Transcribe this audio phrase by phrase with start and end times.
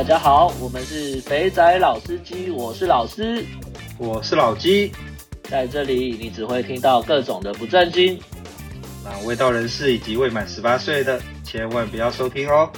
[0.00, 3.44] 大家好，我们是肥仔老司机，我是老师，
[3.98, 4.90] 我是老鸡，
[5.42, 8.18] 在这里你只会听到各种的不正经，
[9.04, 12.72] 那未到人士以及未满十八岁的千万不要收听哦。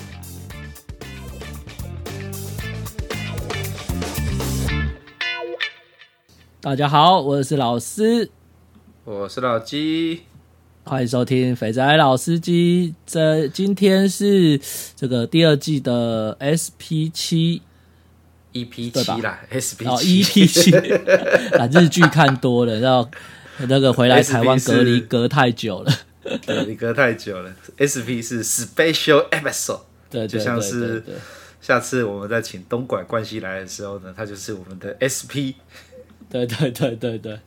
[6.61, 8.33] 大家好，我是老师，
[9.05, 10.25] 我是老鸡。
[10.85, 12.93] 欢迎收听《肥仔老司机》。
[13.07, 14.61] 这今天是
[14.97, 17.63] 这个第二季的 SP 七
[18.53, 20.75] EP 七啦，SP 哦 EP 七
[21.57, 23.09] 啊， 日剧看多了，然后
[23.69, 25.93] 那个回来台湾隔离隔太久了，
[26.45, 27.55] 隔离隔太久了。
[27.79, 31.03] SP 是 Special Episode，对，就像是
[31.61, 35.55] 下次我们再请东莞冠希来的时候呢，他就是我们的 SP。
[36.29, 37.39] 对对对对对。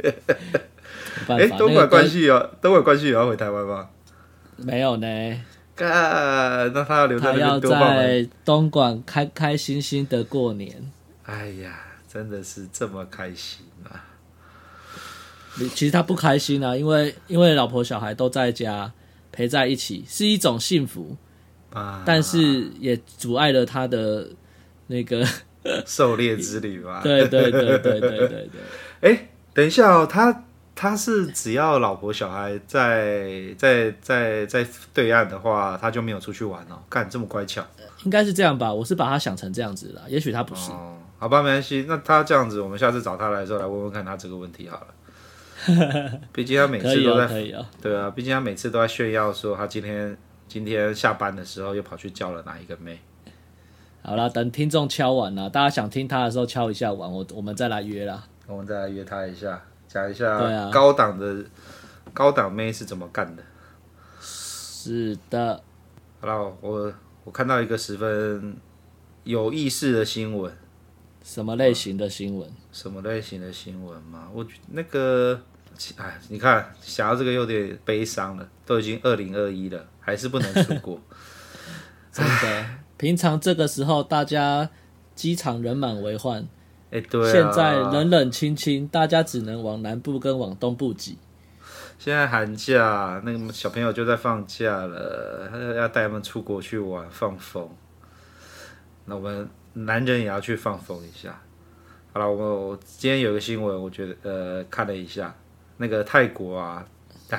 [1.27, 3.89] 哎，东莞冠希有东莞冠希有要回台湾吗？
[4.57, 5.07] 没有呢。
[5.76, 7.20] 干，那他要留！
[7.20, 10.90] 他要在东莞开开心心的过年。
[11.23, 13.99] 哎呀，真的是这么开心啊！
[15.73, 18.90] 其实他不开心啊，因为因为老婆小孩都在家
[19.34, 21.18] 陪在一起，是一种幸福
[21.73, 24.29] 啊，但是也阻碍了他的
[24.87, 25.27] 那个
[25.85, 26.99] 狩猎之旅吧？
[27.03, 28.49] 对对对对对对对。
[29.01, 30.45] 哎，等一下哦，他。
[30.76, 36.77] 他是只要老婆小孩在在在在对岸的话，他就没有出去玩哦。
[36.90, 37.65] 干这么乖巧，
[38.04, 38.71] 应该是这样吧？
[38.71, 40.71] 我是把他想成这样子的，也许他不是。
[40.71, 41.85] 哦，好吧，没关系。
[41.87, 44.87] 那他这样子，我们下次找他来的时候来问问看他这个问题好了。
[46.34, 47.65] 毕竟他每次都在，可以哦，可以哦。
[47.81, 50.15] 对啊，毕竟他每次都在炫耀说他今天
[50.49, 52.99] 今天下班的时候又跑去叫了哪一个妹。
[54.03, 58.23] 好了，等听众敲完了，大家想听他的时候敲一下完，我我们再来约啦。
[58.46, 59.59] 我们再来约他一下。
[59.96, 61.46] 讲一下高档的、啊、
[62.13, 63.41] 高档妹是怎么干的？
[64.19, 65.63] 是的，
[66.19, 66.94] 好了，我
[67.24, 68.58] 我看到一个十分
[69.24, 70.53] 有意思的新闻。
[71.24, 72.52] 什么类型的新闻？
[72.74, 74.30] 什么类型的新闻嘛？
[74.34, 75.40] 我那个，
[75.96, 78.46] 哎，你看，想到这个有点悲伤了。
[78.66, 81.00] 都已经二零二一了，还是不能出国。
[82.12, 82.66] 真的，
[82.98, 84.69] 平常这个时候大家
[85.16, 86.46] 机场人满为患。
[86.95, 91.17] 欸对啊、现在冷冷清清，大家只能往南部跟往东部挤。
[92.00, 97.69] 现在寒假，那个小朋友就在放假了，要带他们出国去玩放风。
[99.06, 101.41] 那我们男人也要去放风一下。
[102.13, 105.35] 好了，我我今天有个新闻，我觉得呃看了一下，
[105.77, 106.85] 那个泰国啊，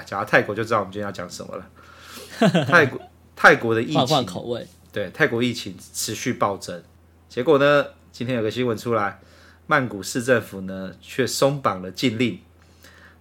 [0.05, 1.67] 讲到泰国就知道我们今天要讲什么了。
[2.67, 3.01] 泰国
[3.35, 4.67] 泰国的疫情，换换口味。
[4.93, 6.83] 对，泰国疫情持续暴增，
[7.29, 9.19] 结果呢，今天有个新闻出来。
[9.67, 12.39] 曼谷市政府呢，却松绑了禁令。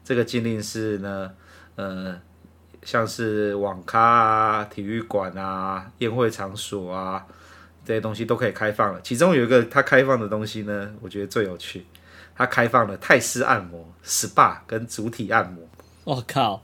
[0.03, 1.31] 这个禁令是呢，
[1.75, 2.15] 呃，
[2.83, 7.25] 像是网咖啊、体育馆啊、宴会场所啊
[7.83, 9.01] 这些东西都可以开放了。
[9.01, 11.85] 其中有一个它开放的东西呢，我觉得最有趣，
[12.35, 15.67] 它开放了泰式按摩、SPA 跟足体按摩。
[16.03, 16.61] 我靠，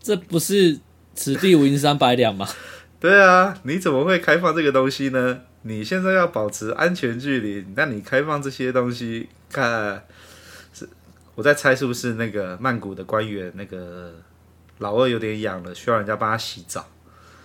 [0.00, 0.80] 这不是
[1.14, 2.48] 此地无银三百两吗？
[2.98, 5.42] 对啊，你怎么会开放这个东西呢？
[5.62, 10.04] 你现在要保持安全距离，那你开放这些东西，看
[10.72, 10.88] 是
[11.34, 14.14] 我在猜是不是那个曼谷的官员那个
[14.78, 16.86] 老二有点痒了，需要人家帮他洗澡。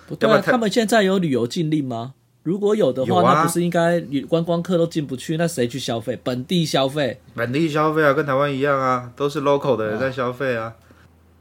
[0.08, 2.14] 不对啊，他们现在有旅游禁令吗？
[2.44, 5.38] 如果有的话，啊、那不是应该观光客都进不去？
[5.38, 6.20] 那谁去消费？
[6.24, 7.22] 本地消费？
[7.34, 10.76] 本地消费啊，跟台湾一样啊，都是 local 的人在消费啊。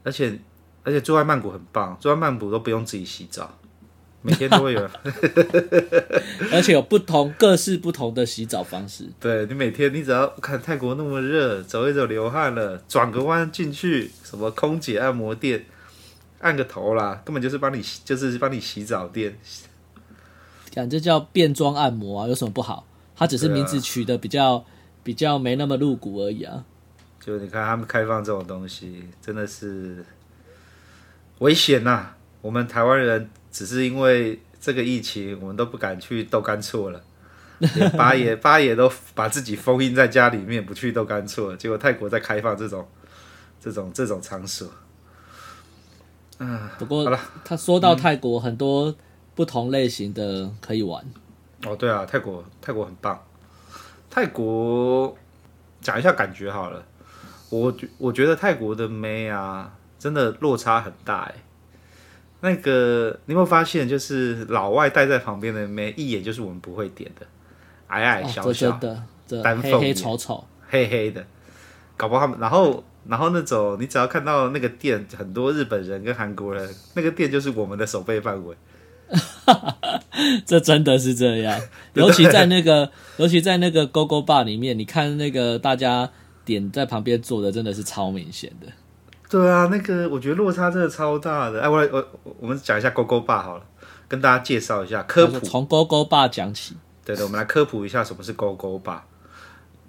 [0.03, 0.39] 而且
[0.83, 3.57] 而且住在曼谷很棒，住在曼谷都不用自己洗澡。
[4.25, 4.81] 每天都会有，
[6.49, 9.05] 而且有不同各式不同的洗澡方式。
[9.19, 15.65] 对，你每天，你只要看泰国那么热，走一走流汗了，转个弯进去，什么空姐按摩店，
[16.39, 19.37] 按个头啦，根本就是帮你，就是帮你洗澡店。
[20.69, 22.87] 讲这叫变装按摩啊，有什么不好？
[23.17, 24.63] 它只是名字取得比较、啊、
[25.03, 26.63] 比较没那么露骨而已啊。
[27.19, 30.05] 就你看他们开放这种东西，真的是
[31.39, 32.17] 危险呐、啊！
[32.39, 33.29] 我们台湾人。
[33.53, 36.99] 只是因为这个疫情，我们都不敢去豆干厝了，
[37.59, 41.55] 连八爷 八爷都把自己封印在家里面，不去豆干厝。
[41.55, 42.89] 结果泰国在开放这种
[43.61, 44.67] 这种这种场所。
[46.39, 48.93] 嗯，不过好了，他说到泰国很多
[49.35, 51.05] 不同类型的可以玩。
[51.61, 53.23] 嗯、哦，对啊，泰国泰国很棒。
[54.09, 55.15] 泰国
[55.79, 56.83] 讲一下感觉好了，
[57.49, 61.35] 我我觉得泰国的妹啊，真的落差很大哎。
[62.43, 67.25] 那个，你有没有发现，就是老外待在旁边的妹，一眼就是我们不会点的，
[67.87, 69.01] 矮矮小小的，
[69.41, 71.25] 单凤，黑黑丑丑，黑黑的，
[71.95, 78.53] 搞不好他们，然后，然后那种，你只要看到那个店，很多日本人跟韩国人，那个店就是我们的守备范围。
[80.45, 81.57] 这真的是这样，
[81.95, 86.09] 尤其在那个，尤其在那个 Go Go Bar 里面，你看那个大家
[86.43, 88.67] 点在旁边坐的，真的是超明显的。
[89.29, 91.61] 对啊，那个我觉得落差真的超大的。
[91.61, 92.07] 哎，我我
[92.39, 93.63] 我们讲一下 Go Go Bar 好了，
[94.07, 96.77] 跟大家介绍一下科普，从 Go Go Bar 讲起。
[97.03, 99.01] 对的，我们来科普一下什么是 Go Go Bar。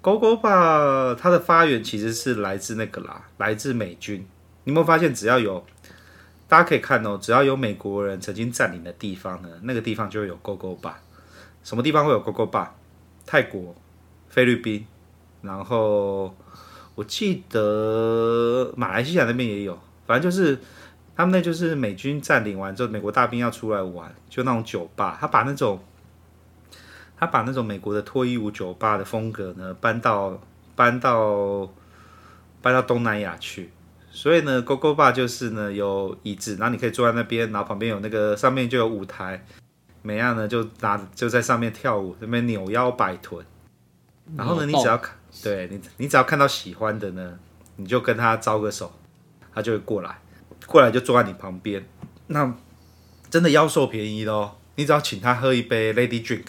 [0.01, 4.25] Go Go Bar 它的发源其实是来自那个啦，来自美军。
[4.63, 5.63] 你有没有发现，只要有
[6.47, 10.95] 大家可以看哦，只要有美国人曾经占领的地方呢，那个地方就会有 Go Go Bar。
[11.63, 12.67] 什么地方会有 Go Go Bar？
[13.25, 13.75] 泰国、
[14.27, 14.85] 菲律宾，
[15.41, 16.35] 然后
[16.95, 19.77] 我记得马来西亚那边也有。
[20.07, 20.57] 反正就是
[21.15, 25.79] 他们那就是美军占领完之后，美国大兵要出来玩，就那种酒吧，他把那种。
[27.17, 30.37] 他把那种美国的脱衣舞酒吧的风格呢搬到
[30.75, 31.65] 搬到
[32.61, 33.71] 搬到东南亚去，
[34.11, 39.45] 所以呢，Go Go Bar 就是呢有椅子，然后你可以坐在那边，然后旁边有那个上面就有舞台，
[40.01, 43.45] 每样呢就拿就在上面跳舞，这边扭腰摆臀，
[44.35, 47.37] 然后呢，你只要看，对你你只要看到喜欢的呢，
[47.75, 48.91] 你就跟他招个手，
[49.53, 50.19] 他就会过来，
[50.65, 51.85] 过来就坐在你旁边，
[52.27, 52.53] 那
[53.29, 56.45] 真的妖兽便宜咯，你只要请他喝一杯 Lady Drink。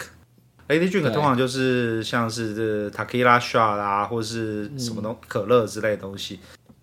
[0.67, 6.39] Lady Drink 通常就是像是这 Tequila Shot 啊，或是什么东可乐之类的东西。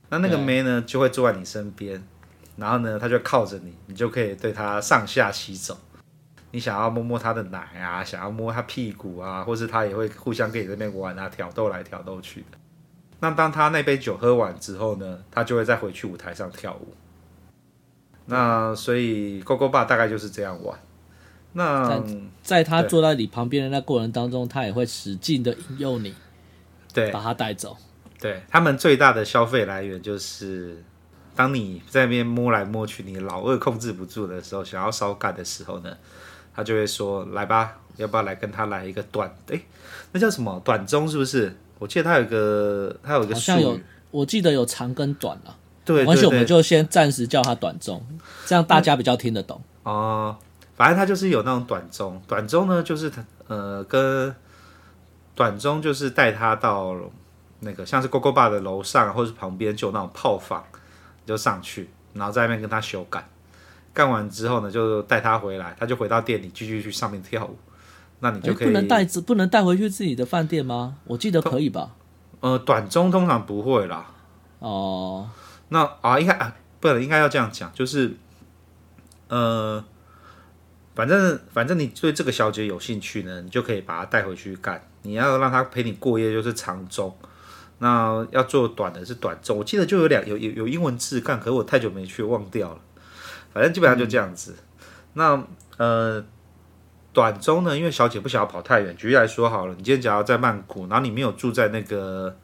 [0.09, 2.03] 那那个妹呢，就会坐在你身边，
[2.57, 5.77] 然后呢，她就靠着你，你就可以对她上下其手。
[6.55, 12.57] 你想要摸摸他的奶啊，想要摸他屁股啊，或是他也会互相跟你这边玩啊，挑逗来挑逗去的。
[13.19, 16.95] 那当他那杯酒喝完之后呢，他就会再回去舞台上跳舞。
[18.27, 20.79] 那所以 Go Go Bar 大概就是这样玩。
[21.55, 22.03] 那在，
[22.43, 26.15] 在他坐在你旁边的那过程当中，他也会使劲的引诱你，
[26.93, 27.77] 对，把他带走。
[28.21, 30.83] 对，他们最大的消费来源就是，
[31.35, 35.97] 当你在那边摸来摸去，你老二控制不住的时候，想要烧干的时候呢，
[36.55, 39.35] 他就会说：“来吧，要不要来跟他来一个短？
[39.51, 39.61] 哎，
[40.13, 41.09] 那叫什么短中？
[41.09, 41.57] 是不是？
[41.79, 43.79] 我记得他有个，他有一个，好像有，
[44.11, 45.57] 我记得有长跟短啊。
[45.85, 48.03] 对，而且我们就先暂时叫他短中，
[48.47, 49.61] 这样大家比较听得懂。
[49.83, 50.35] 哦、
[50.77, 54.35] 反正他就是有那种短中，短中呢就是他呃跟
[55.35, 56.97] 短中就是带他到
[57.61, 60.65] 那个像是 Go Go Bar 的楼上或者是旁边就有那种炮房，
[61.27, 63.29] 就上去，然后在那边跟他修改，
[63.95, 67.57] 干完之后呢就带他回来，他就回到店里继续去上面跳舞，
[68.21, 70.97] 那你就可以、欸、不能带不能带回去自己的饭店吗？
[71.05, 71.93] 我记得可以吧？
[72.41, 74.11] 呃，短中通常不会啦。
[74.59, 75.31] 哦，
[75.71, 78.15] 那啊应该啊不能应该要这样讲，就是
[79.29, 79.83] 呃。
[80.97, 84.81] 反正反正你对这个小姐有兴趣呢，你就可以把她带回去干。
[85.03, 87.13] 你要让她陪你过夜，就是长中。
[87.81, 89.59] 那要做短的是短中。
[89.59, 92.79] 我记得就有两有有有英文字干，可是我太久没去忘掉了。
[93.55, 94.57] 反正基本上就这样子。
[94.59, 94.67] 嗯、
[95.15, 95.47] 那
[95.79, 96.25] 呃
[97.15, 98.95] 短中呢，因为小姐不想要跑太远。
[98.97, 102.37] 举例来说好了，你今天假如在曼谷，然后你没有住在那个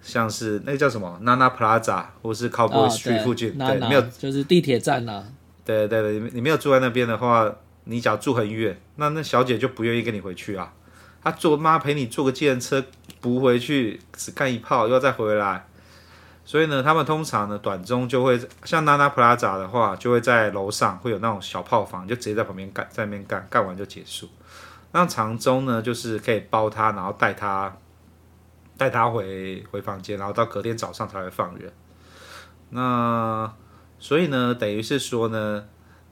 [0.00, 5.24] 像是那个叫什么 Nana Plaza 或是 Cowboy Street 附近，哦、对，没有就是地铁站呐、啊。
[5.64, 7.52] 对对对，你没有住在那边的话。
[7.84, 10.72] 你假如住很远，那那小姐就不愿意跟你回去啊。
[11.20, 12.84] 她坐妈陪你坐个计程车
[13.20, 15.66] 不回去，只干一炮又要再回来。
[16.44, 24.28] 所以呢，他们通常呢短中就会像娜娜普拉扎的话，就会在楼上会有那种小炮房，就直接在旁边干，在那边干，干完就结束。
[24.92, 27.76] 那长中呢，就是可以包他，然后带他
[28.76, 31.72] 带他回回房间，然后到隔天早上才会放人。
[32.70, 33.52] 那
[33.98, 35.64] 所以呢，等于是说呢。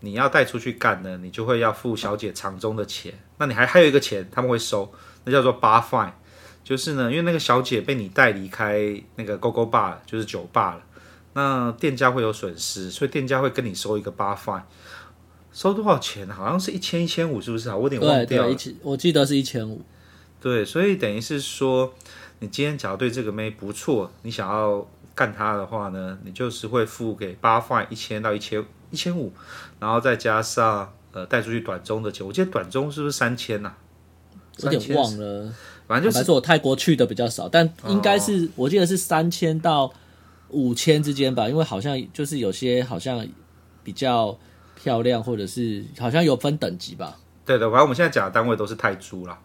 [0.03, 3.13] 你要带出去干呢，你就会要付小姐长中的钱。
[3.37, 4.91] 那你还还有一个钱，他们会收，
[5.25, 6.13] 那叫做 bar fine，
[6.71, 8.79] 就是呢，因为那个小姐被你带离开
[9.17, 10.83] 那个 Go Go Bar，就是酒吧了，
[11.33, 14.63] 那店家会有损失，所以店家会跟你收一个 bar fine，
[15.53, 16.29] 收多少钱？
[16.29, 17.77] 好像是一千一千五，是不是啊？
[17.77, 18.47] 我有点忘掉
[18.83, 19.83] 我记得是一千五。
[20.41, 21.93] 对，所以等于是说，
[22.39, 28.65] 你今天假如对这个妹不错，你想要干她的话呢，你就是会付给 bar fine 一千到一千。
[28.93, 29.33] 一千五，
[29.81, 33.77] 然后再加上呃带出去短中的钱，我记得短中是不是三千呐、啊？
[34.63, 35.53] 有点忘了，
[35.91, 39.93] 反正就是说我泰国去的比较少，但应该是、哦、我记得是三千到
[40.51, 43.27] 五千之间吧，因为好像就是有些好像
[43.83, 44.39] 比较
[44.81, 47.19] 漂亮，或者是好像有分等级吧。
[47.45, 49.37] 对的，反正我们现在讲的单位都是泰铢啦，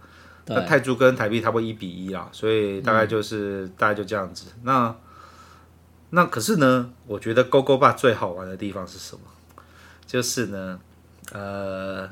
[0.45, 4.45] 那泰铢跟台币差不多一比一啦，所以大概就是、嗯、大概就这样子。
[4.61, 4.95] 那
[6.11, 9.21] 那可是呢，我觉得 Go Go Bar 最好玩的地方是什么？
[10.05, 10.79] 就是呢，
[11.31, 12.07] 呃，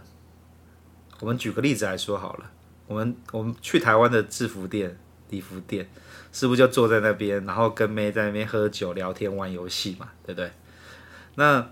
[1.20, 2.50] 我们举个例子来说好了，
[2.94, 4.96] 我们我们去台湾的制服店、
[5.32, 5.90] 礼服店，
[6.32, 10.52] 是不是就坐在那边，然后跟妹在那边喝酒、聊天、玩游戏嘛，对不对？
[11.36, 11.68] 那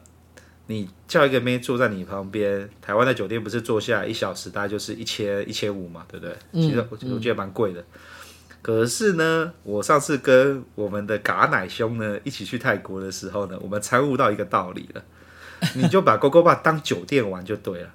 [0.65, 6.35] 你叫一个妹坐在你旁边，台湾的酒店不是坐下来一小时大概就是一千一千五嘛，对不对？
[6.53, 7.85] 嗯、其实我觉得蛮贵的。
[8.63, 15.03] 可是呢，我上次跟我们的嘎奶兄呢一起去泰国的时候呢，我们参悟到一个道理了，
[15.75, 17.89] 你就把 Gogobar 当酒店玩就对了。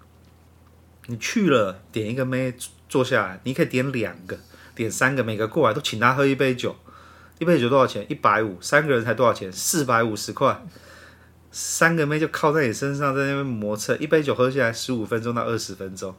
[1.06, 2.54] 你去了，点一个妹
[2.88, 4.38] 坐下来，你可以点两个，
[4.74, 6.76] 点三个，每个过来都请他喝一杯酒，
[7.38, 8.04] 一杯酒多少钱？
[8.08, 9.52] 一百五，三个人才多少钱？
[9.52, 10.64] 四百五十块。
[11.52, 16.14] 三个妹就靠在你身上，在那边磨蹭，一杯酒喝下来十五分钟到二十分钟。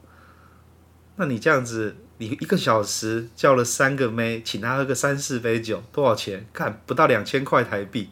[1.17, 6.47] 那你这样子，你一个小时叫了三个妹，请她喝个三四杯酒，多少钱？
[6.53, 8.09] 看不到两千块台币。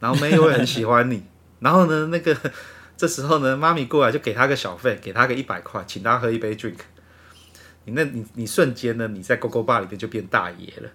[0.00, 1.24] 然后妹又会很喜欢你。
[1.60, 2.34] 然后呢，那个
[2.96, 6.78] 这时候呢，妈咪过来就给他个小费，给他个一百块，请他喝一杯 drink。
[7.84, 10.88] 你那你你瞬间呢，你在 Gogobar 里面就变大爷了。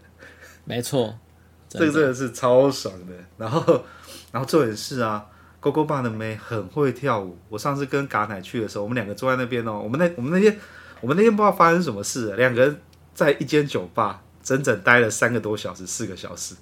[0.66, 1.18] 没错，
[1.70, 3.14] 这个真的是超爽的。
[3.38, 3.86] 然后，
[4.32, 5.26] 然后重点是啊。
[5.62, 7.38] Gogobar 的妹很会跳舞。
[7.48, 9.80] 我上次跟嘎奶去的时候，我们两个坐在那边哦。
[9.80, 10.60] 我们那我们那天
[11.02, 12.82] 我们那天不知道发生什么事，两个人
[13.14, 16.56] 在一间酒吧整整待了三个多小时，四个小时。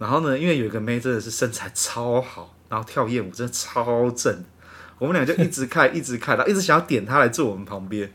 [0.00, 4.44] 然后呢，因为有一个妹真的是身材超好，然后跳艳舞真的超正，
[4.98, 8.12] 我们俩就一直看， 一直看，然后一直想要点他来坐我们旁边，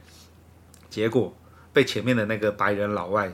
[0.89, 1.35] 结果
[1.73, 3.31] 被前面的那个白人老外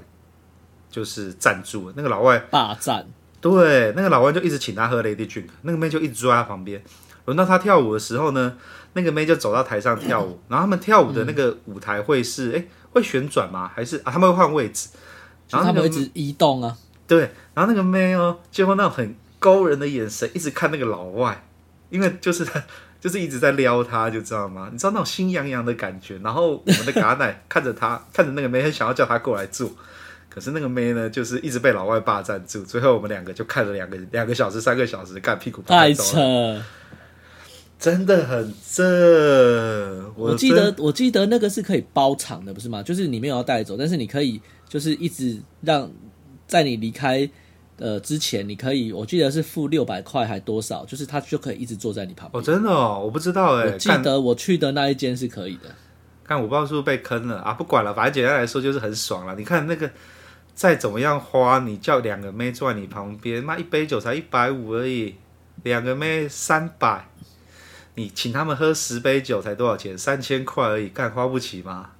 [0.89, 1.93] 就是站住了。
[1.97, 3.07] 那个老外霸占。
[3.39, 6.83] 对，那个老外就一直请他喝 Lady Drink，那个妹就一直坐在他旁边。
[7.25, 8.57] 轮到他跳舞的时候呢，
[8.93, 10.39] 那个妹就走到台上跳舞。
[10.47, 13.69] 然后他们跳舞的那个舞台会是，哎、嗯，会旋转吗？
[13.73, 14.11] 还是啊？
[14.11, 14.89] 他们会换位置，
[15.49, 16.75] 然后他们会一直移动啊。
[17.05, 21.43] 对，然后那个妹哦，就会那种很勾人的眼神一直看那个老外，
[21.89, 22.63] 因为就是他
[22.99, 24.69] 就是一直在撩他，就知道吗？
[24.71, 26.17] 你知道那种心痒痒的感觉。
[26.23, 29.75] 然后我们的嘎奶看着他， 看着那个妹，很想要叫他过来住。
[30.29, 36.61] 可是那个妹呢，就是一直被老外霸占住，最后我们两个就看了两个两个小时、三个小时，干屁股太扯，
[37.79, 40.13] 真的很正。
[40.15, 42.83] 我记得我记得那个是可以包场的，不是吗？
[42.83, 44.39] 就是你没有要带走，但是你可以
[44.69, 45.89] 就是一直让
[46.47, 47.27] 在你离开
[47.77, 52.41] 呃之前，你可以我记得是付六百块还多少，就是他就可以一直坐在你旁边。
[52.41, 55.73] 哦，真的哦，我不知道哎，我记得我去的那一间是可以的。
[56.23, 57.53] 看我不知道是不是被坑了啊？
[57.53, 59.35] 不管了，反正简单来说就是很爽了。
[59.35, 59.89] 你看那个。
[60.57, 65.13] 再怎么样花，你叫两个妹坐在你旁边，妈一杯酒才一百五而已，
[65.61, 67.07] 两个妹三百，
[67.93, 69.95] 你请他们喝十杯酒才多少钱？
[69.95, 71.91] 三千块而已，干花不起吗？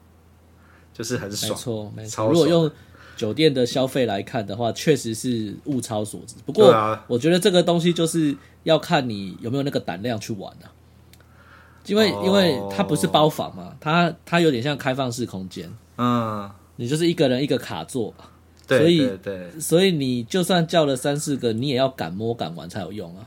[0.92, 2.28] 就是很爽，没错，没错。
[2.32, 2.72] 如果用
[3.18, 6.36] 酒店的消费来看的话，确实是物超所值。
[6.46, 8.34] 不过，我觉得这个东西就是
[8.64, 10.72] 要看你有没有那个胆量去玩啊。
[11.88, 18.14] 因为，因为它不是包房嘛，它它有点像开放式空间，嗯，你就是一个人一个卡座。
[18.68, 23.26] 对所以，对对，所以你就算叫了三四个，你也要敢摸敢玩才有用啊！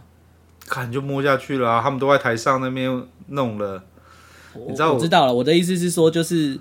[0.67, 3.83] 看就摸下去了啊，他们都在台上那边弄了。
[4.69, 5.33] 你知道我，我知道了。
[5.33, 6.61] 我的意思是说，就是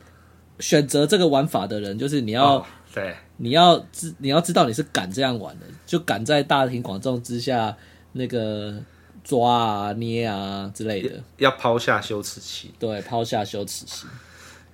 [0.60, 7.76] 选择这个玩法的人，就是你要，哦、对，你要知你要知道你是敢这样玩的，就敢在大庭广众之下
[8.14, 8.76] 那个
[9.24, 12.72] 抓啊捏啊之类的，要抛下羞耻心。
[12.80, 14.10] 对，抛下羞耻心。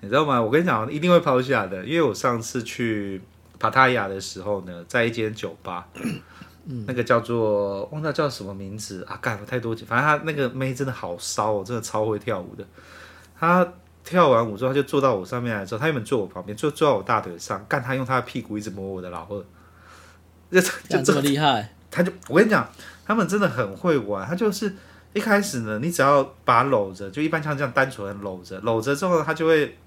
[0.02, 0.42] 你知道吗？
[0.42, 3.22] 我跟你讲，一定会抛下的，因为我上次去。
[3.58, 5.88] 帕塔亚的时候呢，在一间酒吧，
[6.86, 12.66] 那个叫做忘了叫什么名字啊，干了太多，反正他那个妹真的好骚哦，真的超会跳舞的。
[13.40, 13.66] 他
[14.06, 19.44] 跳完舞之后，他就坐到我上面来之后，他原本坐我旁边，就坐到我大腿上，干他用他的屁股一直摸我的老二，
[20.52, 21.74] 就就这么厉害。
[21.90, 22.70] 他就我跟你讲，
[23.06, 24.26] 他们真的很会玩。
[24.26, 24.74] 他就是
[25.14, 29.78] 一开始呢，你只要把他搂着，就一般像这样单纯搂着，搂着之后，他就会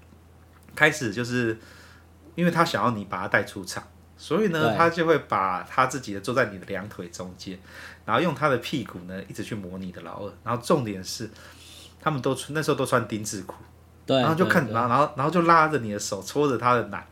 [0.75, 1.57] 开始就是。
[2.35, 3.83] 因为他想要你把他带出场，
[4.15, 7.59] 所以呢，他就会把他自己的坐在你的两腿中间，
[8.05, 10.33] 然后用他的屁股呢一直去磨你的老二。
[10.41, 11.29] 然后重点是，
[11.99, 13.55] 他们都穿那时候都穿丁字裤，
[14.09, 17.05] 对，然后就看，然后然后然后就拉着你的手，搓着他的奶，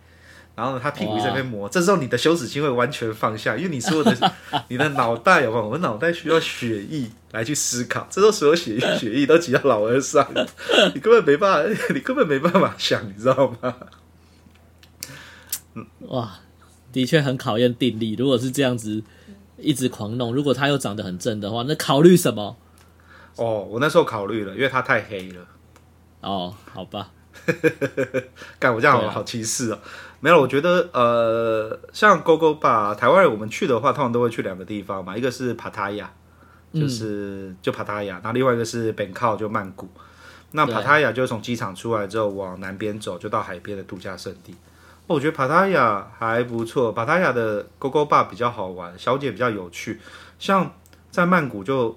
[0.55, 1.69] 然后呢，他屁股在那边磨。
[1.69, 4.33] 这时候你的羞耻心会完全放下，因为你所有的
[4.69, 5.65] 你的脑袋有没有？
[5.65, 10.27] 我们脑袋需要血液来去思考，这时候所有血液血液都挤到老二上，
[10.95, 13.75] 你根本没办法， 你根本没办法想，你知道吗？
[16.09, 16.39] 哇，
[16.91, 18.15] 的确很考验定力。
[18.17, 19.03] 如果是这样子
[19.59, 22.57] 一直狂弄，如果他又长得很正的话，那考虑什么？
[23.35, 25.45] 哦，我那时候考虑了，因为他太黑了。
[26.21, 27.09] 哦，好吧。
[28.59, 29.79] 干我这样好好歧视哦。
[30.19, 36.11] 没有，我觉得呃，像 Gogobar 台湾人，我们去的话，通常都会去两个地方嘛，一个是帕塔亚，
[36.73, 39.87] 就是、嗯、就帕塔亚，然后另外一个是本靠，就曼谷。
[40.51, 44.55] 那帕塔亚就是从机场出来之后往南边走，就到海边的度假胜地。
[45.05, 50.01] 我觉得帕塔亚还不错，帕塔亚的 Gogobar 比较好玩，小姐比较有趣。
[50.39, 50.73] 像
[51.11, 51.95] 在曼谷就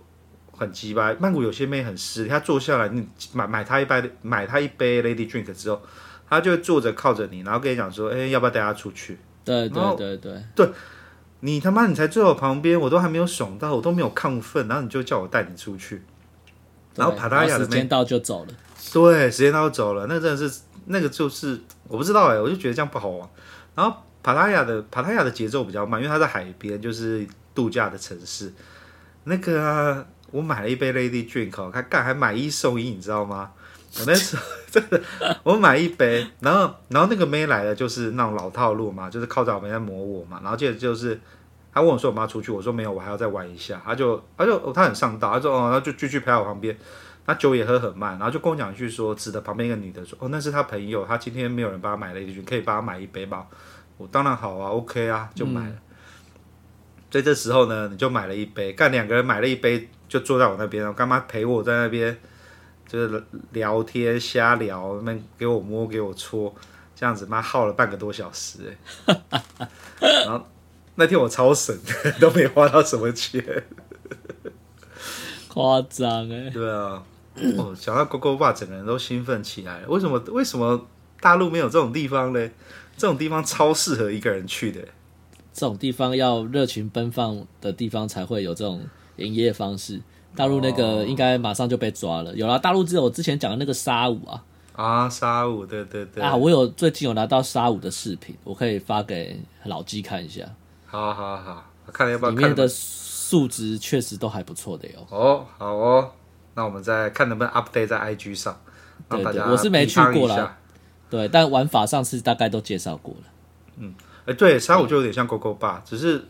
[0.61, 1.13] 很鸡巴。
[1.19, 5.81] 曼谷有些妹很失礼，她坐下来，你买买她一杯买她一杯 lady drink 之后，
[6.29, 9.19] 她就会坐着靠着你，然后跟你讲说，哎、欸，要不要带她出去？
[9.43, 10.71] 对对对对对，
[11.41, 16.03] 你他妈你才坐我旁边，我都还没有爽到，我都没有亢奋，然后你就叫我带你出去，
[16.95, 18.53] 然后帕塔亚的时间到就走了。
[18.93, 23.29] 对，时间到就走了，那个真的是那个就是我不知道哎、欸，我就觉得这样不好玩。
[23.75, 28.53] 然后帕塔亚的帕塔亚的节奏比较慢，因为它在海边，就是度假的城市。
[29.25, 33.51] 那个啊，我买了一杯 Lady Drink，他干还买一送一，你知道吗？
[33.99, 35.01] 我那时候真的，
[35.43, 40.39] 我买一杯，然后然后那个妹来了，就是那种老套路嘛，就是靠着我们在磨我嘛。
[40.43, 41.21] 然后接着就是
[41.73, 46.77] 他问我说：“我们要出去？”我说：“没有，我还要再玩一下。”他就他就他很上道，他说：“哦，那就继续陪我旁边。”
[47.27, 53.47] 他酒也喝很慢，然后就跟我讲一句说，指着旁边一个女的说：“哦，那是他朋友，他今天没有人帮他买 Lady Drink，可以帮他买一杯吗？”
[53.99, 55.75] 我当然好啊，OK 啊，就买了。
[55.75, 55.79] 嗯、
[57.11, 62.19] 所以这时候呢，你就买了一杯，干两个人买了一杯，就坐在我那边，我干妈陪我在那边。
[62.87, 66.53] 就是聊天瞎聊，那给我摸给我搓，
[66.97, 68.77] 这样子妈耗了半个多小时
[69.07, 69.69] 哎，
[70.27, 70.45] 然后
[70.97, 73.63] 那天我超省的，都没花到什么钱，
[75.47, 76.51] 夸张哎。
[76.51, 77.01] 对啊，
[77.57, 79.89] 哦，想到 Gogo Bar，整个人都兴奋起来了。
[79.89, 80.19] 为什么？
[80.33, 80.89] 为什么
[81.21, 82.51] 大陆没有这种地方呢？
[82.97, 84.81] 这种地方超适合一个人去的。
[85.53, 88.83] 这种地方要热情奔放的地方才会有这种
[89.21, 90.01] 营业方式。
[90.37, 92.35] 大陆那个应该马上就被抓了。
[92.35, 94.45] 有啦，大陆只有我之前讲的那个沙五啊。
[94.73, 96.23] 啊，沙五，对对对。
[96.23, 100.43] 啊，我有最近有拿到沙五的视频，我可以发给老纪看一下。
[100.87, 102.31] 好好好，看要不要？
[102.31, 105.07] 里面的素质确实都还不错的哟。
[105.11, 106.11] 哦，好哦，
[106.55, 108.59] 那我们再看能不能 update 在 IG 上。
[109.09, 110.57] 对对，我是没去过啦。
[111.11, 113.31] 对，但玩法上次大概都介绍过了。
[113.79, 116.25] 嗯，哎、欸，对，沙五就有点像 Gogo Bar，只是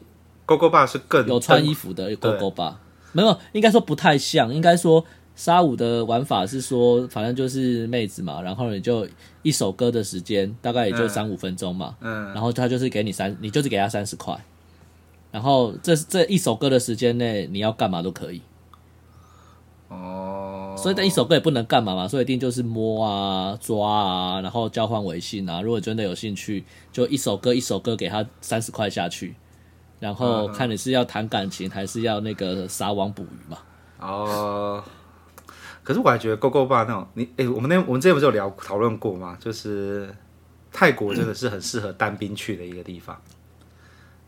[0.51, 2.75] Gogo Bar 是更有穿衣服的 Gogo Bar。
[3.13, 4.53] 没有，应该说不太像。
[4.53, 5.05] 应该说
[5.37, 9.07] 沙舞的玩法是说，反正就是妹子嘛，然后你就
[9.43, 14.37] 一首歌的时间大概也就三五分钟嘛，嗯，然后他就是给你三，你就是给他三十块，
[15.31, 18.43] 然后这这一首歌的时间内你要干嘛都可以。
[19.87, 25.63] 哦，所以这一首歌也不能干嘛嘛，所以一定就是摸啊、抓啊，然后交换微信啊。
[25.63, 29.35] 如果真的有兴趣，就一首歌一首歌给他三十块下去。
[30.01, 33.59] 然后看你是要谈感情，嗯、还是要那个撒网捕鱼嘛？
[34.01, 34.83] 哦，
[35.85, 39.37] 可是我还觉得 Gogo Bar 那种，你哎，我们那我们之前不是有聊讨论过吗？
[39.39, 40.09] 就是
[40.73, 43.21] 泰国真的是很适合单兵去的一个地方，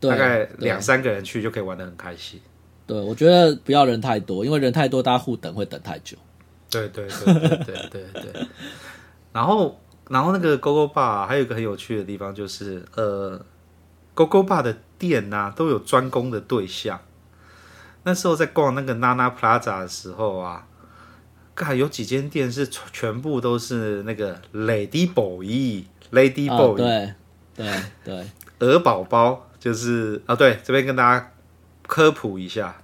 [0.02, 2.38] 嗯、大概两三个人去就可以玩的很开心。
[2.86, 6.18] 对，我觉得不要人太多，因为人太多大家互等会等太久。
[6.68, 8.46] 对对对对对对对。
[9.32, 9.80] 然后
[10.10, 13.42] 然后那个 Gogo Bar 还有一个很有趣的地方就是呃。
[14.14, 17.00] Gogo Bar 的店呐、啊，都有专攻的对象。
[18.04, 20.66] 那时候在逛那个 Nana Plaza 的时候啊，
[21.54, 27.14] 看有几间店是全部都是那个 Lady Boy，Lady Boy，对
[27.54, 28.26] 对对，
[28.58, 31.32] 鹅宝宝就是啊，对，这边跟大家
[31.86, 32.76] 科普一下，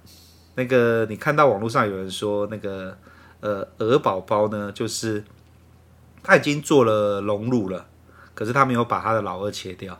[0.55, 2.97] 那个你看到网络上有人说那个
[3.41, 5.23] 呃鹅宝宝呢，就是
[6.23, 7.85] 他已经做了隆乳了，
[8.33, 9.99] 可是他没有把他的老二切掉。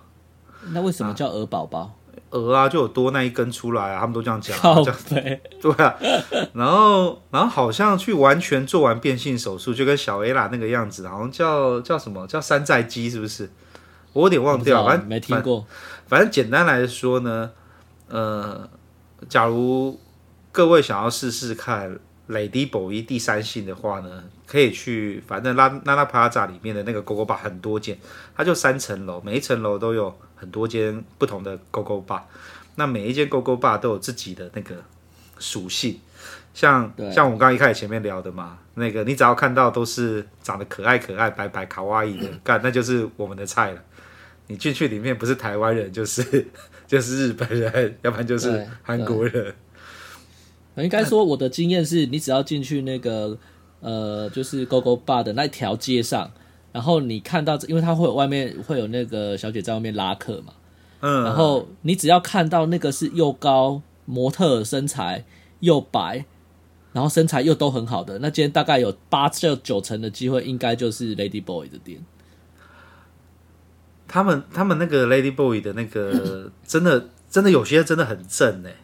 [0.71, 1.95] 那为什么叫鹅宝宝？
[2.31, 4.75] 鹅啊，就有多那一根出来啊，他们都这样讲、啊。
[4.83, 5.95] 这样对啊，
[6.53, 13.49] 然后然后好像去完全做完变性手术，就跟小 A 啦那个样子，好像叫叫什么叫山寨鸡，是不是？
[14.13, 15.65] 我有点忘掉，反正没听过。
[16.07, 17.51] 反正简单来说呢，
[18.07, 18.69] 呃，
[19.27, 19.99] 假如
[20.51, 21.97] 各位想要试试看
[22.29, 27.97] Lady Boy 第三性的话呢，可以去，反正拉 Nana Plaza 里面的那个 Gogo Bar 很多间，
[28.35, 30.17] 它就三层楼，每一层楼都有。
[30.41, 32.21] 很多间不同的 Gogo Bar，
[32.75, 34.73] 那每一间 Gogo Bar 都有自己的那个
[35.37, 35.99] 属性，
[36.53, 43.83] 像像我们刚刚一开始前面聊的嘛，那个你只要看到都是长得可爱可爱、白白卡哇伊的，干那就是我们的菜了。
[44.47, 46.47] 你进去里面不是台湾人，就是
[46.87, 49.53] 就是日本人，要不然就是韩国人。
[50.77, 53.37] 应该说我的经验是，你只要进去那个
[53.81, 56.31] 呃，就是 Gogo Bar 的那条街上。
[56.71, 60.53] 然后你看到，因为它会有外面会有那个小姐在外面拉客嘛，
[60.99, 65.25] 嗯，然后你只要看到那个是又高模特身材
[65.61, 66.25] 又白，
[66.93, 72.05] 然后身材又都很好的，那今天大概有八至九成的机会，应该就是 Lady Boy 的店。
[74.07, 78.75] 他们他们那个 Lady Boy 的那个 真的真的有些真的很正哎，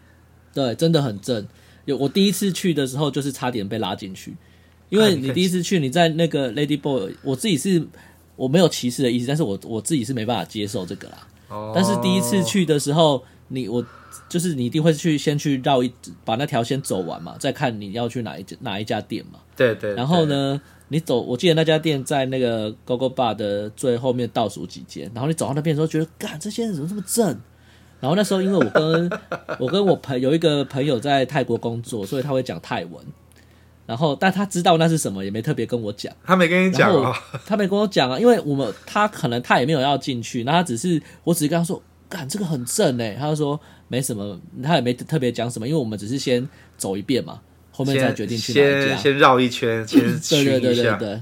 [0.56, 1.48] 对，真的很正。
[1.86, 4.36] 有我第一次去的时候，就是差点被拉进去。
[4.90, 7.86] 因为你第一次去，你在那个 Lady Boy，我自己是
[8.36, 11.28] 我没有歧视的意思，但是我我自己是没办法接受这个啦。
[11.50, 11.72] 哦。
[11.74, 13.84] 但是第一次去的时候，你我
[14.30, 15.92] 就是你一定会去先去绕一
[16.24, 19.40] 把那条先走完嘛，再看你要去哪一家哪一家店嘛。
[19.56, 19.96] 对，对对。
[19.96, 25.10] 然后呢，你走，我记得那家店在那个 Gogo Bar 的最后面倒数几间。
[25.16, 27.40] 然后你走到那边的时候，觉得，干这些人怎么这么正？
[28.00, 29.10] 然后那时候因为我跟
[29.60, 32.94] 我跟我朋有一个朋友在泰国工作，所以他会讲泰文。
[33.86, 36.12] 然后，但他知道那是什么，也没特别跟我讲。
[36.24, 37.14] 他没跟你讲啊？
[37.46, 41.82] 他没跟我讲啊，因为我们他可能他也没有要进去，那他只是我只是跟他说。
[42.08, 48.88] 干这个很正哎，他就说没什么，他也没特别讲什么，因为我们只是先走一遍嘛，后面再决定去哪一家。
[48.90, 51.22] 先先绕一圈，先 对对对对对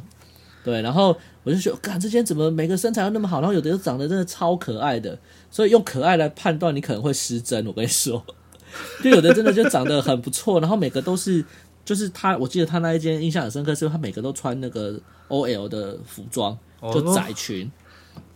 [0.65, 0.81] 对。
[0.81, 5.17] 然后我就觉得，干这些怎么每个身材都那么好，然后有的又长得真的超可爱的，
[5.53, 7.63] 所以用可爱来判断你可能会失真。
[7.67, 8.25] 我跟你说，
[9.03, 11.45] 就有的真的就长得很不错，然后每个都是，
[11.85, 16.57] 就是他，我记得他那一间印象很深刻，是他每个都穿那个 OL 的服装，
[16.91, 17.67] 就窄裙。
[17.67, 17.71] 哦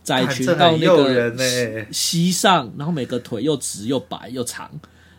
[0.04, 4.70] 窄裙到那个膝上，然后每个腿又直又白又长，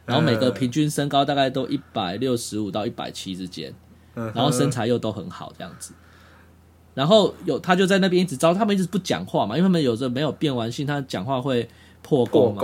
[0.03, 3.71] 然后每个平均身高大概都一百六十五到一百七之间，
[4.15, 5.93] 然后身材又都很好这样子。
[6.95, 11.69] 然后有他就在那边一直招，他们一直不讲话嘛，因为他们有时候没有变完性，他讲话会
[12.09, 12.61] 破功嘛，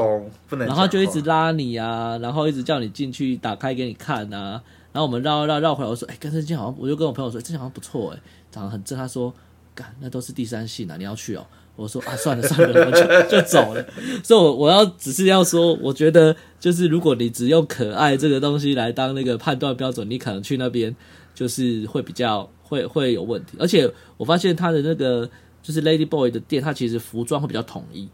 [0.49, 0.67] 不能。
[0.67, 4.59] 然后就一直拉你啊，然后一直叫你进去打开给你看啊。
[4.91, 9.31] 然后我们绕绕绕回来，我说：“哎，跟这间好像，我就跟我朋友说，这间好像不错哎，长得很正。”他说
[9.75, 13.85] ：“干，那都是第三性啊，你要去哦。”我说啊，算了算了， 我就就走了。
[14.23, 20.95] 所以，我我要只是要说，我觉得就是如果你只用可爱这个东西来当那个判断标准，你可能去那边
[21.35, 23.57] 就是会比较会会有问题。
[23.59, 25.29] 而且我发现他的那个
[25.61, 28.07] 就是 Lady Boy 的店，他其实服装会比较统一。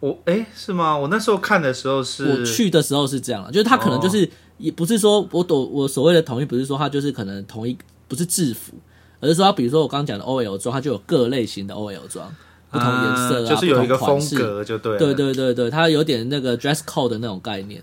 [0.00, 0.96] 我哎、欸，是吗？
[0.96, 8.74] 我那时候看的时候是，我去的时候是这样，就是他可能就是也不是说我懂我所谓的统一，不是说他就是可能统一不是制服。
[9.20, 12.32] 而是说，比如说我刚刚讲的 OL 装，它就有各类型的 OL 装，
[12.70, 14.96] 不同颜色啊，就是有一个风格，就对。
[14.96, 17.82] 对对对对，它有点那个 dress code 的那种概念。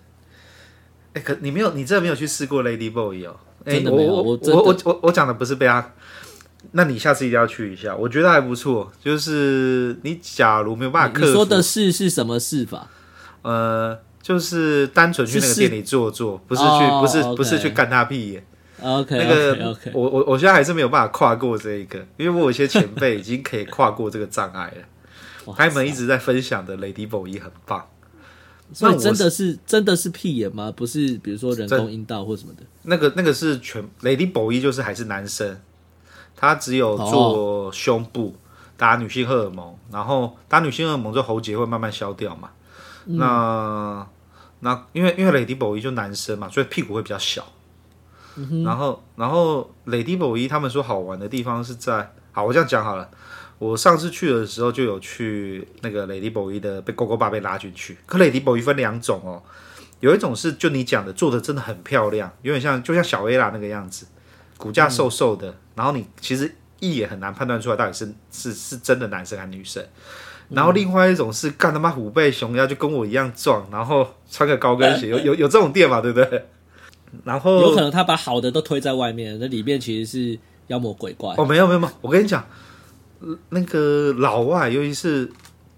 [1.11, 3.35] 哎，可你没有，你真的没有去试过 Lady Boy 哦？
[3.65, 4.13] 真的没有。
[4.13, 5.93] 我我我我我讲的不是被他，
[6.71, 8.91] 那你下次一定要去一下，我觉得还不错。
[9.01, 12.87] 就是你假如没有办法克服，你说的试是什么事法？
[13.41, 16.67] 呃，就是单纯去那个店里坐坐，不是去，
[16.99, 18.45] 不是不是去干他屁眼。
[18.81, 19.91] OK，那个 okay, okay.
[19.93, 25.53] 我我我现在还是没有办法跨过这一个，因为我有些前辈已经可以跨过这个障碍了。
[25.55, 27.87] 他们一直在分享的 Lady Boy 很棒，
[28.73, 30.73] 所以真的是真的是屁眼吗？
[30.75, 32.63] 不是，比如说人工阴道或什么的。
[32.81, 35.55] 那个那个是全 Lady Boy 就是还是男生，
[36.35, 38.35] 他只有做胸部
[38.77, 42.49] 打女性荷尔蒙，然后打女性荷尔蒙之后喉结会慢慢消掉嘛。
[43.05, 44.07] 嗯、那
[44.59, 47.45] 那因为因为 Lady Boy 就男生嘛，所以屁股会比较小。
[48.65, 53.09] 然后，然后，Lady Boy 他们说好玩的地方是在，好，我这样讲好了。
[53.57, 57.97] 我上次去的时候就有去那个 Lady Boy 的被 Gogo Bar 被拉进去。
[58.05, 59.41] 可 Lady Boy 分两种哦，
[60.01, 64.05] 有一种是就你讲的做的真的很漂亮，有点像就像小 A 啦那个样子，
[64.57, 69.83] 骨架瘦瘦的，嗯、然后你其实一眼很难判断出来到底是是是真的男生还是女生。
[70.49, 76.45] 然后另外一种是干他妈虎背熊腰就跟我一样壮，然后穿个高跟鞋， 有有有这种店嘛，对不对？
[77.23, 81.33] 然后有可能他把好的都推在外面，那里面其实是妖魔鬼怪。
[81.37, 82.45] 哦，没有没有没有，我跟你讲，
[83.49, 85.31] 那个老外，尤其是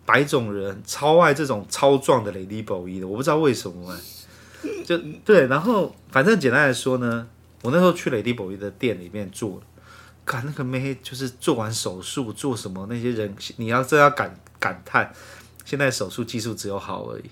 [0.06, 5.48] 白种人，超爱这种超壮的 Lady Boy 的，我不知道为什么哎，就对。
[5.48, 7.28] 然后反正简单来说呢，
[7.64, 9.62] 我那时候去 Lady Boy 的店里面做，
[10.26, 15.12] 看那个妹就是做完手术做什么，那些人你要真要感感叹，
[15.66, 17.24] 现在手术技术只有好而已。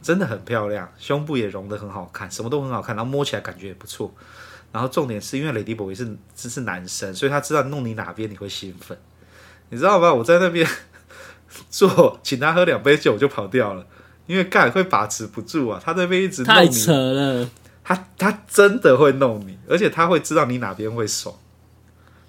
[0.00, 4.14] 真的很漂亮，胸部也融得很好看，什么都很好看，然后摸起来感觉也不错。
[4.70, 8.96] 然后重点是因为 Lady Boy 是只是男生，所以他知道弄你哪边你会兴奋，
[9.70, 10.14] 你知道吗？
[10.14, 10.64] 我在那边
[11.68, 13.84] 做，请他喝两杯酒就跑掉了，
[14.26, 17.50] 因为盖会把持不住啊，他那边一直弄你，太扯了，
[17.88, 21.34] 他他真的会弄你，而且他会知道你哪边会爽，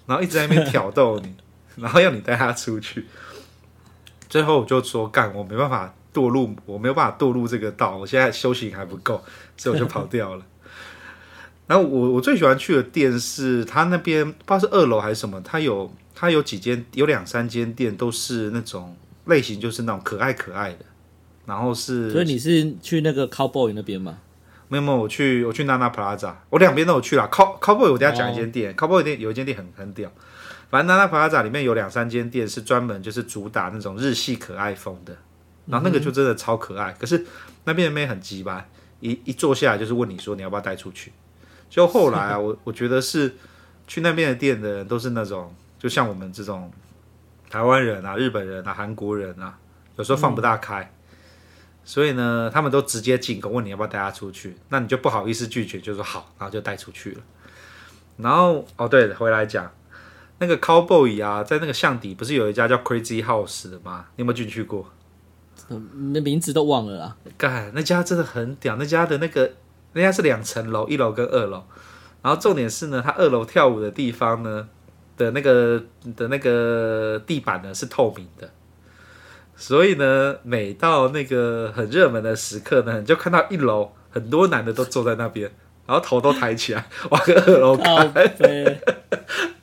[0.06, 1.34] 然后一直在那边挑逗你，
[1.76, 3.06] 然后要你带他出去。
[4.28, 5.94] 最后我就说干，我没办法。
[6.12, 9.22] 堕入我没有办法堕入这个道，我现在修行还不够，
[9.56, 10.44] 所以我就跑掉了。
[11.68, 18.96] 然后我我最喜欢去的店是他那边不知道是二楼还是什么，他有他有几间有两三间店都是那种
[19.26, 20.84] 类型，就是那种可爱可爱的。
[21.46, 24.18] 然后是，所以你是去那个 Cowboy 那边吗？
[24.70, 27.28] 没有没有，我去我去 Nana Plaza，我两边都有去啦。
[27.30, 30.10] Cow Cowboy 我等下讲一间店、oh.，Cowboy 店有一间店很很屌。
[30.70, 35.14] 反正 Nana Plaza 里面有两三间店是专门就是主打那种日系可爱风的。
[35.66, 37.26] 然后那个就真的超可爱，嗯、可是
[37.64, 38.64] 那边的妹很鸡巴，
[39.00, 41.12] 一一坐下来就是问你说你要不要带出去。
[41.68, 43.36] 就后来啊， 我我觉得是
[43.86, 46.72] 去那边的店的人都是那种，就像我们这种
[47.48, 49.58] 台湾人啊、日本人啊、韩国人啊，
[49.96, 50.92] 有时候放不大开，
[51.84, 57.20] 所以呢，他们都直接进攻，问你要不要带他出去，那你就不好意思拒绝，就说好，然后就带出去了。
[58.18, 59.72] 然后哦，对，回来讲
[60.38, 64.06] 那个 Cowboy 啊，在那个巷底不是有一家叫 Crazy House 的吗？
[64.16, 64.86] 你有没有进去过？
[66.12, 67.16] 那名字都忘了啊。
[67.36, 69.52] 干，那家真的很屌，那家的那个
[69.92, 71.64] 那家是两层楼，一楼跟二楼。
[72.22, 74.68] 然后重点是呢，他二楼跳舞的地方呢
[75.16, 75.82] 的那个
[76.16, 78.50] 的那个地板呢是透明的。
[79.60, 85.52] 所以呢，每到那个很热门的时刻呢，你就看到一楼很多男的都坐在那边，
[85.86, 88.10] 然后头都抬起来往二楼看，啊，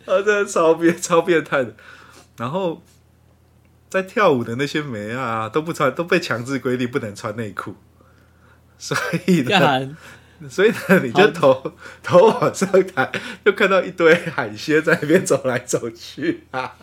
[0.06, 1.74] 真的超变超变态的。
[2.38, 2.84] 然后
[3.90, 7.74] 在跳舞的那些妹啊，都不穿，都被强制规定不能穿内裤。
[8.78, 9.98] 所以呢，
[10.48, 13.12] 所以呢，你就头头往上抬，
[13.44, 16.76] 就看到一堆海鲜在那边走来走去啊。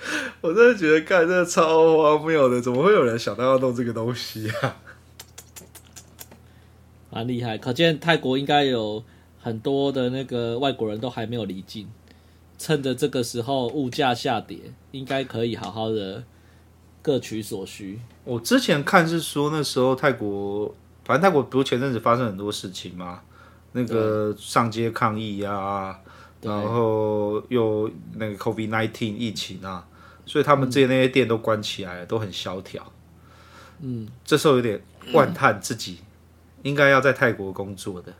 [0.40, 4.76] 我真的觉得，干，真的超荒谬的，怎么会有人想到要弄这个东西啊？
[7.12, 9.02] 蛮厉害，可见泰国应该有
[9.40, 11.88] 很多的那个外国人都还没有离境，
[12.56, 14.58] 趁着这个时候物价下跌，
[14.92, 16.22] 应该可以好好的
[17.02, 18.00] 各取所需。
[18.24, 23.20] 我之前看是说，那时候泰国，反正泰国不是前阵子发生很多事情嘛，
[23.72, 25.98] 那个上街抗议啊，
[26.40, 29.86] 然后又那个 COVID-19 疫情啊。
[30.26, 32.92] 所以他们这些那些店都关起来了，嗯、都很萧条。
[33.80, 34.80] 嗯，这时候有点
[35.12, 36.00] 万叹自己
[36.62, 38.12] 应该要在泰国工作的，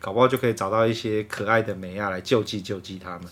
[0.00, 3.26] 搞不好就可以找到一些可爱的美亚来救济救济他们。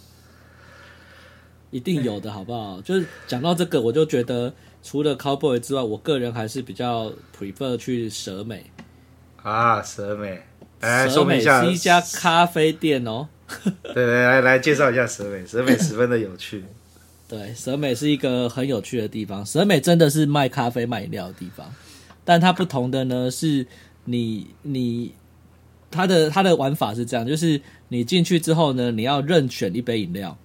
[1.71, 2.81] 一定有的，好不好？
[2.81, 8.71] 就是讲到这个，我就觉得除了 Cowboy 之外，我个人还是比较 prefer 去蛇美
[9.42, 10.42] 啊，蛇美，
[10.81, 13.29] 蛇美是一家咖啡店哦。
[13.83, 16.64] 对对，来来介绍一下蛇美，蛇美十分的有趣。
[17.29, 19.45] 对，蛇美是一个很有趣的地方。
[19.45, 21.71] 蛇美真的是卖咖啡、卖饮料的地方，
[22.25, 23.67] 但它不同的呢是
[24.07, 25.12] 你，你
[25.91, 30.38] 它的它的玩法是这样，就是你进去之后呢，你要任选一杯饮料，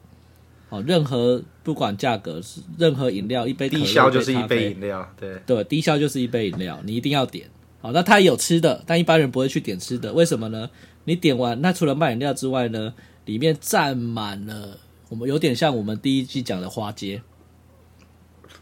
[0.67, 7.47] 哦，任何不管价格是任何饮料，一杯低消就是一杯饮料，对对，低消就是一杯饮料，你一定要点。
[7.79, 10.69] 好，那它有吃的，但一般人不会去点吃的，为什么呢？
[11.05, 12.93] 你点完，那除了卖饮料之外呢，
[13.23, 14.79] 里面站满了。
[15.13, 17.21] 我们有点像我们第一季讲的花街，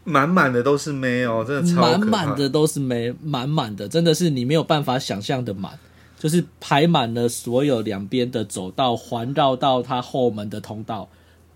[0.04, 5.78] 满满的都是妹哦，真的超满满的都是妹，满满的真的是你没有办法想象的满，
[6.18, 11.08] 就是排满了所有两边的走道，环绕到它后门的通道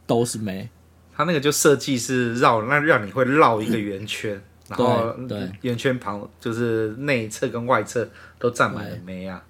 [0.06, 0.70] 都是妹。
[1.14, 9.44] 它那个就设计是绕，那让你会绕一个圆圈，然后对圆圈旁就是内侧跟外侧都站满了妹啊。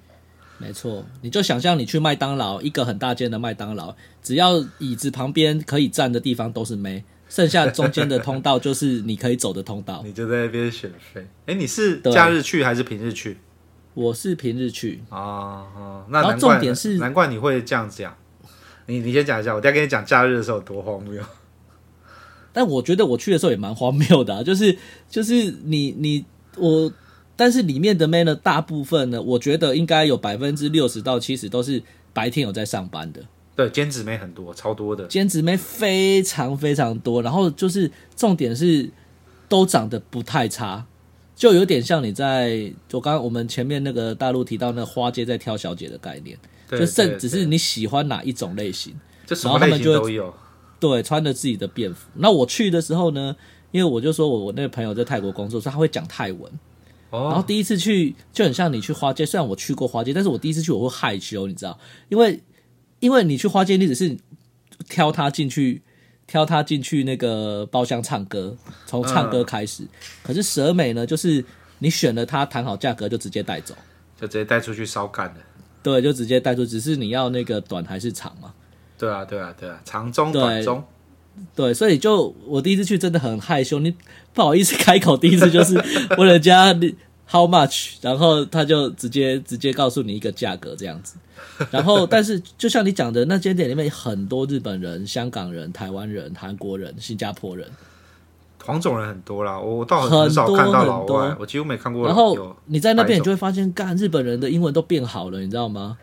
[0.59, 10.01] 没错，你就想象你去麦当劳，一个很大间的麦当劳，只要椅子旁边可以站的地方都是妹，剩下中间的通道就是你可以走的通道。
[10.03, 11.27] 你就在那边选妃。
[11.45, 13.37] 哎，你是假日去还是平日去？
[13.92, 16.07] 我是平日去啊、哦。
[16.09, 18.16] 那然后重点是，难怪你会这样讲。
[18.87, 21.23] 你你先讲一下，我再跟你讲假日的时候有多荒谬。
[22.55, 24.79] 但我觉得我去的时候也蛮荒谬的、啊，就是
[25.11, 26.25] 就是你你
[26.57, 26.90] 我。
[27.37, 31.83] 但是里面的妹呢，大部分呢，我觉得应该有百分之六十到七十都是
[32.14, 33.22] 白天有在上班的。
[33.55, 35.07] 对，兼职妹很多，超多的。
[35.07, 38.90] 兼职妹非常非常多，然后就是重点是
[39.49, 40.87] 都长得不太差，
[41.35, 46.38] 就有点像你在就刚刚我们前面那个大陆提到那花街在挑小姐的概念，
[46.70, 48.94] 就甚只是你喜欢哪一种类型，
[49.27, 50.35] 就什么类型都有。
[50.79, 52.09] 对，穿着自己的便服。
[52.14, 53.35] 那我去的时候呢，
[53.72, 56.53] 因为我就说我我那个朋友在泰国工作，所以他会讲泰文。
[57.25, 62.41] 然后第一次去就很像你去花街，虽然我去过花街，但是我第一次去我会害羞，你知道，因为
[63.01, 64.17] 因为你去花街，你只是
[64.89, 65.83] 挑他进去，
[66.27, 69.83] 挑他进去那个包厢唱歌，从唱歌开始。
[69.85, 69.89] 嗯、
[70.23, 71.45] 可是蛇美呢，就是
[71.79, 73.75] 你选了他谈好价格就直接带走，
[74.21, 75.41] 就直接带出去烧干的。
[75.83, 78.53] 对，就直接带出，只是你要那个短还是长嘛？
[78.99, 80.83] 对啊，对啊，对啊，长中短中。
[81.55, 83.95] 对，所以就我第一次去真的很害羞，你
[84.33, 85.15] 不好意思开口。
[85.19, 85.77] 第一次就是
[86.17, 86.73] 问人家
[87.29, 91.17] how much，然后他就直接直接告诉你一个价格这样子。
[91.71, 97.69] 然后，但是就像你讲的，那间店里面很多日本人、香港人、台湾人、韩国人、新加坡人，
[98.65, 99.59] 黄种人很多啦。
[99.59, 102.07] 我倒很少看到老外，我几乎没看过。
[102.07, 105.99] 然后你在那边，你就会发现，干日本人的英文都变好了，你知道吗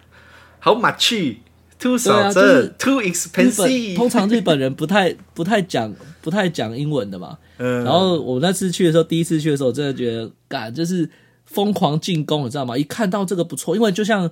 [1.84, 3.96] 对啊，就是 too expensive。
[3.96, 7.38] 通常日本人不太不太讲不太讲英文的嘛。
[7.58, 7.84] 嗯。
[7.84, 11.10] 然后我那次去的时候，第一次去的时候，我真的觉得，干就是
[11.46, 12.78] 疯狂进攻，你知道吗？
[12.78, 14.30] 一看到这个不错，因为就像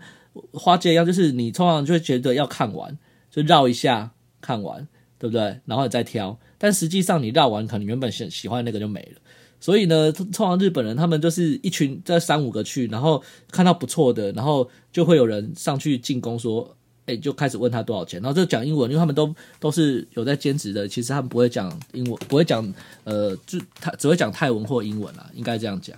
[0.53, 2.97] 花街一样，就是你通常就会觉得要看完，
[3.29, 4.87] 就绕一下看完，
[5.19, 5.59] 对不对？
[5.65, 6.39] 然后你再挑。
[6.57, 9.21] 但实际上你绕完，可能原本喜喜欢那个就没了。
[9.59, 22.61] 所以呢，通常日本人他们就是一群在三五个去，然后看到不错的，然后就会有人上去进攻说，哎，就开始问他多少钱，然后就讲英文，因为他们都都是有在兼职的，其实他们不会讲英文，不会讲
[23.03, 25.97] 呃，就他只会讲泰文或英文啦，应该这样讲，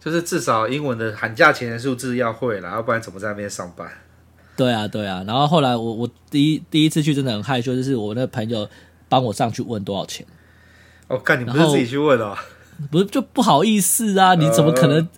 [0.00, 3.90] 就是至少英文的喊价钱的数字要会啦，要不然怎么在那边上班？
[4.56, 8.68] 对啊，对啊，然后后来我我第一第一次去真的很害羞，就是我那朋友
[9.08, 10.26] 帮我上去问多少钱，
[11.08, 12.36] 哦，干你不是自己去问哦。
[12.90, 14.34] 不是就不好意思啊？
[14.34, 14.96] 你怎么可能？
[14.96, 15.08] 呃、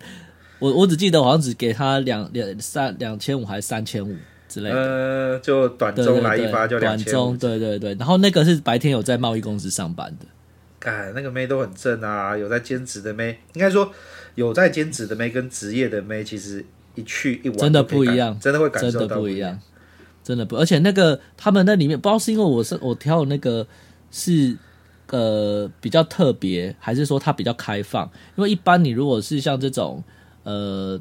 [0.58, 4.14] 我我只记得我好像只给他两两三两千五还是三千五
[4.54, 4.76] 之类的。
[4.76, 7.06] 呃，就短中来一发就两千。
[7.06, 10.88] 短中对对对，然后那个是白天有在贸易公司上班的。
[10.88, 13.90] 哎，那个妹都很正啊，有在兼职的妹，应该说
[14.36, 16.64] 有在兼职的妹跟职业的妹，其实
[16.94, 19.58] 一去一玩真的不一样，真的会感受到真的不一样，
[20.22, 20.56] 真的不。
[20.56, 23.66] 而且那个他们那里面，不知道是因为我是我挑的那个
[24.10, 24.56] 是。
[25.08, 28.10] 呃，比较特别，还是说它比较开放？
[28.36, 30.02] 因为一般你如果是像这种，
[30.42, 30.98] 呃，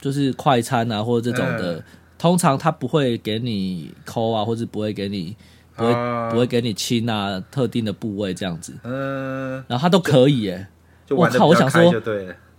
[0.00, 1.84] 就是快餐啊或者这种的，嗯、
[2.24, 5.36] 通常他不会给你抠啊，或者不会给你
[5.76, 8.72] 不会、啊、不会给你亲啊，特定的部位这样子。
[8.82, 10.66] 嗯，然后他都可以耶。
[11.10, 11.92] 我靠，我想说，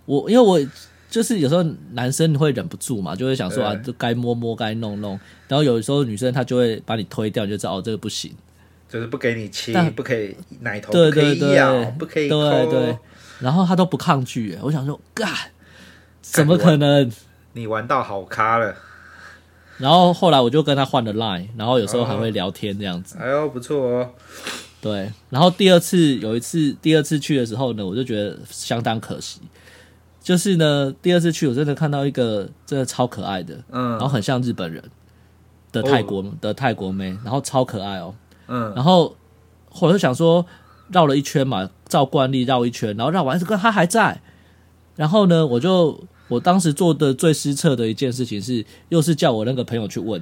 [0.04, 0.64] 我因为我
[1.10, 5.18] 就是有时候男生会忍不住嘛，就会想说啊，就该摸摸，该弄弄。
[5.48, 8.32] 然后有时候女生她就会把你推掉，你就知道哦，这个不行。
[8.88, 12.96] 就是不给你亲，不可以奶头，不可以咬，不可以抠，对对。
[13.40, 15.28] 然后他都不抗拒，我想说，干，
[16.22, 17.10] 怎么可能？
[17.54, 18.76] 你玩到好咖了。
[19.78, 23.16] 然后后来我就跟他换了 Line，然后有时候还会聊天这样子。
[23.20, 24.10] 哎呦，不错哦。
[24.80, 29.40] 对，然后第二次有一次，第二次去的时候呢，我就觉得相当可惜。
[30.22, 34.82] 就是呢，第二次去我真的看到一个真的超可爱的，嗯，然后很像日本人
[35.70, 38.14] 的泰国的泰国妹，然后超可爱哦。
[38.48, 39.14] 嗯，然后
[39.80, 40.44] 我就想说
[40.90, 44.20] 绕了一圈嘛，照惯例绕一圈，然后绕完这个他还在，
[44.96, 50.20] 然后呢，我就我当时做的最失策的一件事情是，又是叫我那个朋友去问，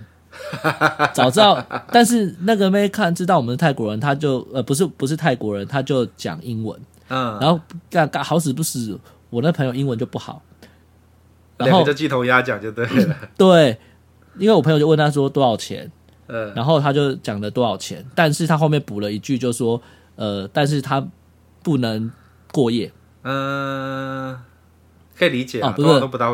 [1.13, 8.99] 早知道，但是那个妹看知道我们是泰国人，他就呃不是不是泰国人，他就讲英文，嗯，然后干干好死不死，
[9.31, 10.43] 我那朋友英文就不好，
[11.57, 13.79] 然后就鸡同鸭讲就对了，对，
[14.39, 15.91] 因为我朋友就问他说多少钱。
[16.27, 19.79] 嗯，然后他就讲了多少钱，但是他后面补了一句，就说，
[20.17, 21.07] 呃，但是他
[21.63, 22.11] 不能
[22.51, 22.91] 过夜。
[23.25, 24.41] 嗯、呃，
[25.19, 25.89] 可以理解啊，不是，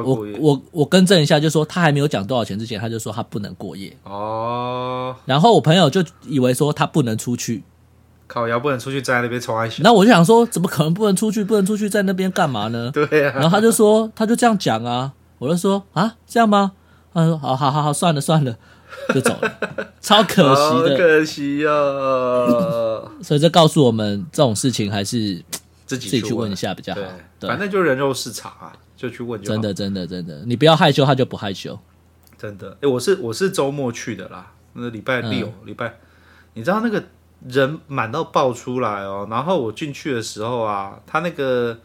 [0.05, 3.95] 我我我更正一下，就说他还没有讲多少钱之前，他就说他不能过夜。
[4.05, 7.62] 哦，然后我朋友就以为说他不能出去，
[8.27, 9.83] 烤窑不能出去，在那边冲安全。
[9.83, 11.45] 那我就想说，怎么可能不能出去？
[11.45, 12.90] 不能出去，在那边干嘛呢？
[12.95, 13.40] 对呀、啊。
[13.40, 16.73] 然后他就说，他就这样讲啊，我就说啊，这样吗？
[17.12, 18.57] 他说，好好好好，算了算了。
[19.14, 19.53] 就走了，
[20.03, 21.71] 超可惜的，可惜啊！
[23.23, 25.40] 所以这告诉我们，这种事情还是
[25.90, 27.00] 自己自己去问一下比较好。
[27.38, 29.55] 对，反正就人肉市场啊，就去问就好。
[29.55, 31.76] 真的，真的，真的，你不要害羞，他就不害羞。
[32.38, 35.98] 真的，哎，我是我是周末去的啦，那礼拜六礼拜，
[36.55, 37.03] 你知道那个
[37.48, 39.26] 人满到爆出来哦。
[39.29, 41.76] 然后我进去的时候啊，他那个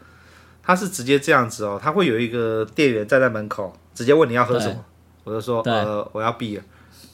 [0.62, 4.84] 他是直接这样子哦，他会有一个店员站在门口，直接问你要喝什么，
[5.24, 6.60] 我就说呃我要 beer。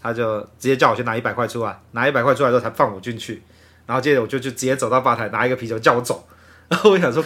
[0.05, 3.41] 他就直接叫我先拿一百块出来，拿一百块出来之后才放我进去，
[3.87, 6.27] 然后接着我就就直接走到吧台拿一个啤酒叫我走，
[6.73, 7.23] 然后我想说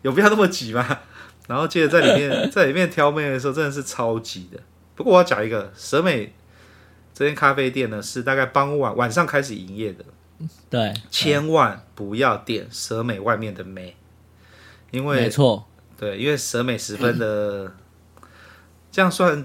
[0.00, 1.00] 有必要那么挤吗？
[1.46, 4.58] 然后接着在里面 在里面挑妹的时候真的是超挤的。
[4.94, 6.34] 不过我要讲一个蛇美
[7.12, 10.02] 这间咖啡店呢是大概傍晚晚上开始营业的，
[10.70, 13.94] 对，千万不要点蛇美外面的妹，
[14.90, 15.66] 因为没错，
[15.98, 17.70] 对，因为蛇美十分的
[18.90, 19.44] 这样算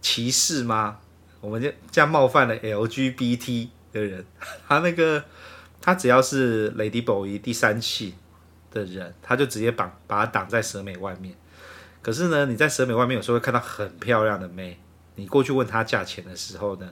[0.00, 0.98] 歧视吗？
[1.40, 4.24] 我们就这样冒犯了 LGBT 的人，
[4.68, 5.24] 他那个
[5.80, 8.14] 他只要是 Ladyboy 第三期
[8.72, 11.34] 的人，他就直接绑把他挡在蛇美外面。
[12.00, 14.78] 可是呢，你在蛇美外面有时候会看到很漂亮的妹，
[15.14, 16.90] 你过去问她价钱的时候呢，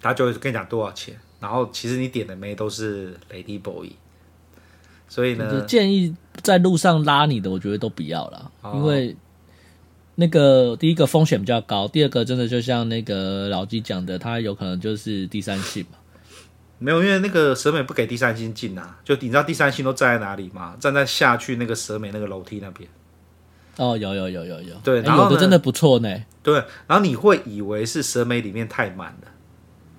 [0.00, 1.18] 她就会跟你讲多少钱。
[1.40, 3.92] 然后其实你点的妹都是 Ladyboy，
[5.08, 9.16] 所以呢，建议在路上拉你的，我觉得都不要了，哦、因为。
[10.16, 15.98] 那个第一个风险比较高，第二个真的就像那个老纪讲的，他有可能就是第三性嘛。
[16.84, 20.76] 没有，因为那个蛇美不给第三星进啊，就你知道第三星都站在哪里吗？
[20.78, 22.88] 站在下去那个蛇美那个楼梯那边。
[23.76, 24.74] 哦，有有有有有。
[24.84, 26.24] 对，然后、欸、有的真的不错呢。
[26.42, 26.54] 对，
[26.86, 29.28] 然后你会以为是蛇美里面太满了，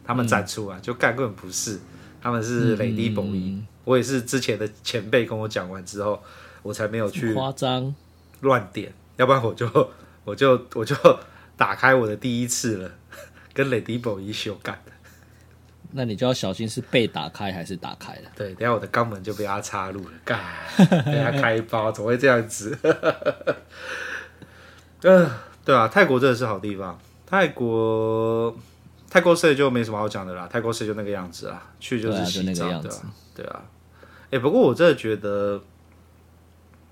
[0.03, 1.79] 他们站出来、嗯、就根本不是，
[2.21, 3.23] 他们是 Ladyboy。
[3.23, 6.21] 嗯、我也是之前的前辈跟我讲完之后，
[6.61, 7.93] 我才没有去夸张
[8.41, 9.67] 乱点，要不然我就。
[10.25, 10.95] 我就我就
[11.55, 12.91] 打开我的第一次了，
[13.53, 14.91] 跟 Ladyboy 一修改的。
[15.95, 18.29] 那你就要小心是被打开还是打开了。
[18.35, 20.39] 对，等下我的肛门就被他插入了，干，
[21.05, 22.77] 被他开包，怎么会这样子？
[25.01, 25.29] 嗯，
[25.63, 26.99] 对啊，泰国真的是好地方。
[27.25, 28.55] 泰国
[29.09, 33.01] 泰国市就没什么好讲的啦，泰国市就那个样子啦，去就是洗澡，对啊，
[33.35, 33.63] 对啊。
[34.31, 35.61] 哎，不过我真的觉得，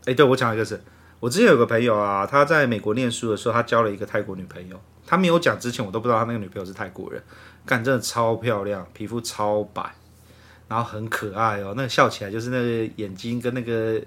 [0.05, 0.81] 哎，对我讲一个是，
[1.19, 4.79] 我之前有个朋友啊，他在美国念书的时候，他交了一个泰国女朋友。
[5.05, 7.21] 他没有讲之前，我都不知道他那个女朋友是泰国人。
[7.65, 9.95] 干，真的超漂亮，皮肤超白，
[10.67, 11.73] 然后很可爱哦。
[11.77, 14.01] 那个笑起来就是那个眼睛跟那个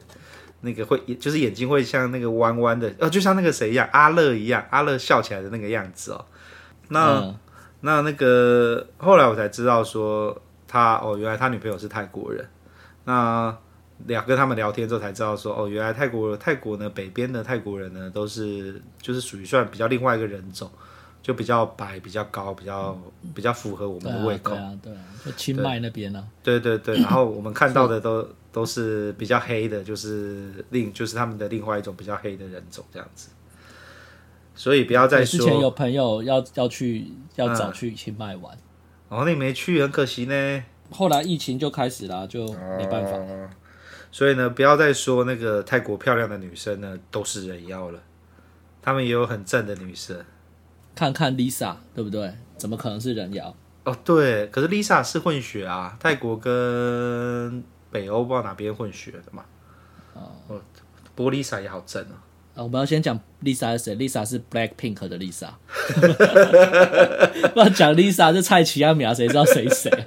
[0.60, 6.24] 那个会，就是眼睛会像那个弯弯的，哦，就像那个谁一样，阿乐一样，阿乐笑起来的那个样子哦。
[6.88, 7.38] 那、嗯、
[7.80, 12.46] 那那个后来我才知道说他哦，原来他女朋友是泰国人。
[13.04, 13.56] 那
[14.06, 20.70] 两跟他们聊天之后才知道说哦，原来泰国泰国呢，北边的泰国人呢都是就是属于算比较另外一个人种。
[21.26, 22.96] 就比较白，比较高，比较
[23.34, 24.52] 比较符合我们的胃口。
[24.54, 26.22] 对啊，对啊，就清迈那边呢、啊。
[26.40, 33.30] 对对对， 然后我们看到的都都是比较黑的，就是另就是他们的另外一种比较黑的人种这样子。
[34.54, 35.40] 所以不要再说。
[35.40, 38.56] 之前有朋友要要去要找去清迈玩，
[39.10, 40.62] 嗯，哦，你没去，很可惜呢。
[40.92, 42.46] 后来疫情就开始了，就
[42.78, 43.16] 没办法。
[43.16, 43.50] 哦。
[44.12, 48.00] 所以呢，不要再说那个泰国漂亮的女生呢都是人妖了，
[48.80, 50.24] 他们也有很正的女生。
[50.96, 52.32] 看看 Lisa 对不对？
[52.56, 53.54] 怎么可能是人妖？
[53.84, 59.44] 哦，对，可是 Lisa 是混血啊，泰国跟北欧不知道哪边混血的嘛。
[60.14, 60.32] 哦，
[61.14, 62.16] 不过 Lisa 也好正啊。
[62.56, 65.50] 啊，我们要先讲 Lisa 是谁？Lisa 是 Blackpink 的 Lisa。
[67.52, 69.90] 不要讲 Lisa 是蔡奇亚米亚，谁知道谁谁？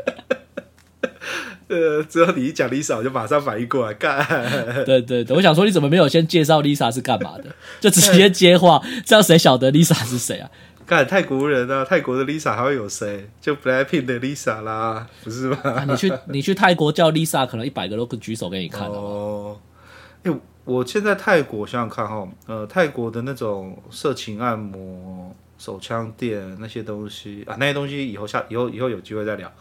[1.70, 3.94] 呃，只要你一讲 Lisa，我就马上反应过来。
[3.94, 4.26] 干，
[4.84, 7.46] 对对对，我想说你怎么没有先介绍 Lisa 是干嘛的？
[7.80, 10.50] 就直接接话，这样谁晓得 Lisa 是谁啊？
[10.90, 13.30] 看泰国人啊，泰国的 Lisa 还会有谁？
[13.40, 15.58] 就 Blackpink 的 Lisa 啦，不是吗？
[15.64, 19.56] 啊、你去你去泰国叫 Lisa，可能一百个都举手给你看哦。
[20.24, 29.52] 哎、欸，我现在泰国想想看哈，呃，泰国的那种色情按摩、手枪店那些东西啊，那些东西以后下以后以后有机会再聊。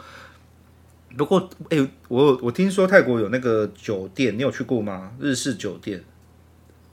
[1.16, 5.12] 不过，哎、欸，我我听说泰国有那个酒店，你有去过吗？
[5.20, 6.02] 日式酒店，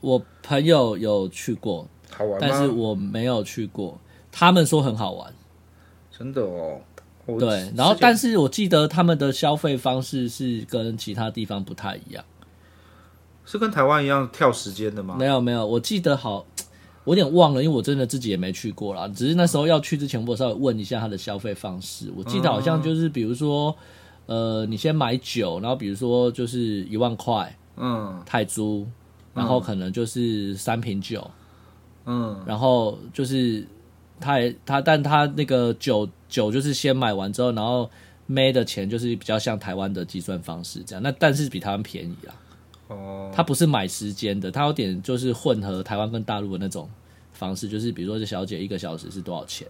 [0.02, 2.38] 我朋友有去过，好玩吗？
[2.40, 3.98] 但是我没有去过。
[4.38, 5.32] 他们说很好玩，
[6.10, 6.78] 真的哦。
[7.38, 12.22] 对，然后但是我记得他们的消费方式是跟其他地方不太一样，
[13.46, 15.16] 是跟台湾一样跳时间的吗？
[15.18, 16.44] 没有没有，我记得好，
[17.04, 19.08] 我有点忘了，因为我真的自己也没去过啦。
[19.08, 22.12] 只是那时候要去之前，我稍微问一下他的消费方式。
[22.14, 23.74] 我记得好像就是比如说，
[24.26, 28.86] 呃，你先买酒，然后比如说就是一万块，嗯，泰铢，
[29.34, 31.28] 然后可能就是三瓶酒，
[32.04, 33.66] 嗯，然后就是。
[34.20, 37.90] 他也他，但他那个酒酒就是先买完之后，然后
[38.26, 42.34] 妹的钱就是比较像台湾的计算方式这样，那但是比台湾便宜啦。
[42.88, 46.88] 哦，他不是买时间的，他有点就是混合台湾跟大陆的那种
[47.32, 49.66] 方式，就是比如说这小姐一个小时是多少钱？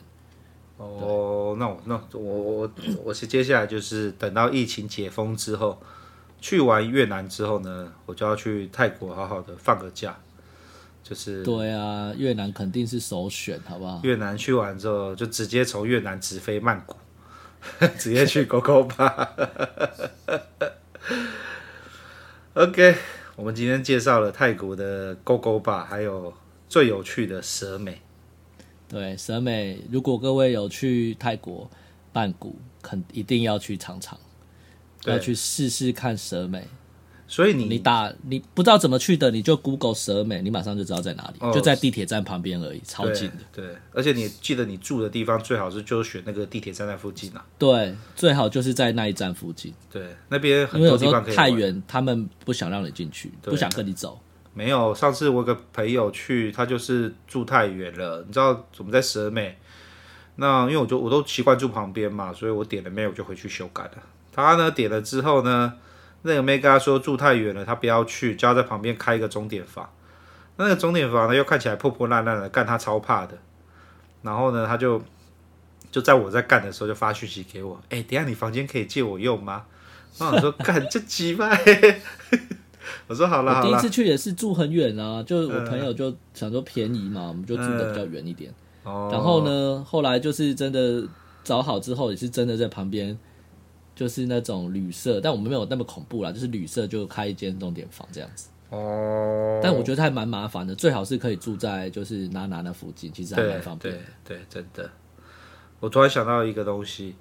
[0.77, 2.71] 哦，那我那我我
[3.05, 5.79] 我是接下来就是等到疫情解封之后，
[6.41, 10.19] 去完越南之后呢，我就要去泰国好好的放个假。
[11.09, 14.01] 就是对啊，越南肯定是首选，好不好？
[14.03, 16.97] 越南去完之后，就直接从越南直飞曼谷，
[17.97, 19.37] 直接去勾勾吧。
[22.55, 22.97] OK，
[23.37, 26.35] 我们今天介绍了泰国的勾勾吧，还有
[26.69, 28.03] 最有趣的蛇美。
[28.89, 31.71] 对，蛇美，如果各位有去泰国
[32.13, 34.19] 曼谷，肯一定要去尝尝，
[35.05, 36.67] 要去试试看蛇美。
[37.29, 43.39] 所以你你打你不知道怎么去的，你就 Google 蛇美，你马上就知道在哪里，哦、就在地铁站旁边而已，超近的。
[43.53, 47.45] 对，而且你记得你住的地方最好是就选那个地铁站在附近啊。
[47.59, 49.75] 对，最好就是在那一站附近。
[49.91, 51.35] 对，那边很多地方可以。
[51.35, 54.21] 太远，他们不想让你进去，不想跟你走。
[54.55, 59.59] 没有，上次我有个朋友去，他就是住太远了，你知道怎么在蛇美？
[60.37, 63.93] 那因为我就我都习惯住旁边嘛，所以我点了没我就回去修改了。
[64.33, 65.75] 他呢点了之后呢？
[66.27, 69.89] 那个妹跟他说住太远了，他不要去，就要在旁边开一个钟点房。
[70.57, 73.39] 那个钟点房呢，又看起来破破烂烂的，干他超怕的。
[74.23, 75.01] 然后呢，他就
[75.93, 79.65] 就在我在干的时候，就发讯息给我，哎、欸，等一下你房间可以借我用吗？
[80.19, 81.49] 然后我说干这鸡巴，
[83.07, 83.67] 我说好了好了。
[83.67, 88.53] 我第一次去也是住很远啊，就我朋友就想说便宜嘛，我们就住的比较远一点。
[88.83, 91.07] 哦、然后呢，后来就是真的
[91.45, 93.17] 找好之后，也是真的在旁边。
[93.97, 96.31] 就是那种旅社，但我们没有那么恐怖啦。
[96.31, 98.49] 就是旅社就开一间钟点房这样子。
[98.71, 99.59] 哦。
[99.61, 104.01] 但我觉得还蛮麻烦的，最好是可以住在就是哪哪那附近，其实还蛮方便的。
[104.25, 104.89] 对，真的。
[105.81, 107.15] 我突然想到一个东西，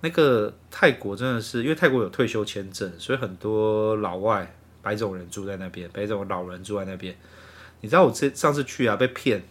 [0.00, 7.14] 那个泰国真的是，因为泰国有退休签证，所以很多老外白种人住在那边，白种老人住在那边。
[7.82, 9.42] 你知道我这上次去啊，被骗，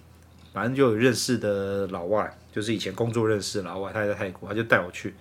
[0.53, 5.13] 反正就有认识的老外，就是以前工作认识的老外，他在泰国，他就带我去，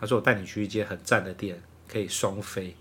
[0.00, 2.74] 他说我带你去一间很赞的店，可以双飞，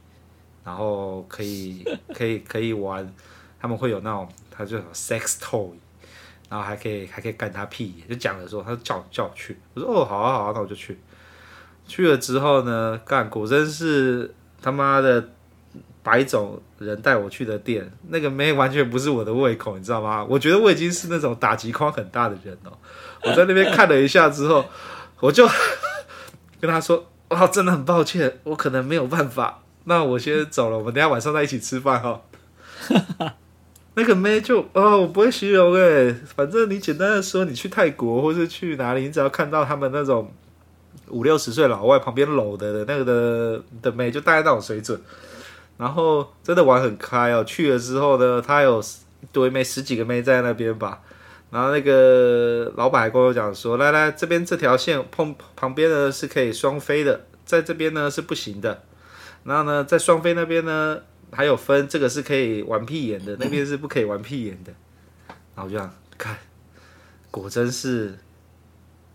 [0.63, 3.13] 然后可以可以可以玩，
[3.59, 5.71] 他们会有那种，他就什么 sex toy。
[6.49, 10.97] 然后还可以还可以干他屁，就讲的时候，他就叫叫我去，我说哦好啊好啊，那我就去。
[11.85, 15.29] 去了之后呢，干果真是他妈的
[16.01, 20.23] 白种人带我去的店，那个妹完全不是我的胃口，你知道吗？
[20.23, 22.71] 我觉得我已经是那种打击框很大的人哦。
[23.23, 24.63] 我在那边看了一下之后，
[25.19, 25.45] 我就
[26.59, 32.21] 跟他说，哦，真的很抱歉，我可能没有办法，那我先走了，我们等下晚上再一起吃饭哈。
[33.95, 40.31] 那个妹就哦，我不会形容诶，反正你简单的说，你去泰国或是去哪里，你只要看到他们那种
[41.09, 45.01] 五六十岁老外旁边搂的的那个的的妹，就大概那种水准。
[45.77, 51.01] 然后真的玩很开哦，去了之后呢，他有一堆妹，十几个妹在那边吧。
[51.49, 58.83] 然后那个老板还跟我讲说，来来，这边这条线碰旁边呢是可以双飞的，在这边呢是不行的。
[59.43, 60.99] 然后呢，在双飞那边呢。
[61.29, 64.71] 还有分，这个是可以玩屁眼的，那边是不可以玩屁眼的。
[65.53, 66.37] 然后我就这样看，
[67.29, 68.17] 果真是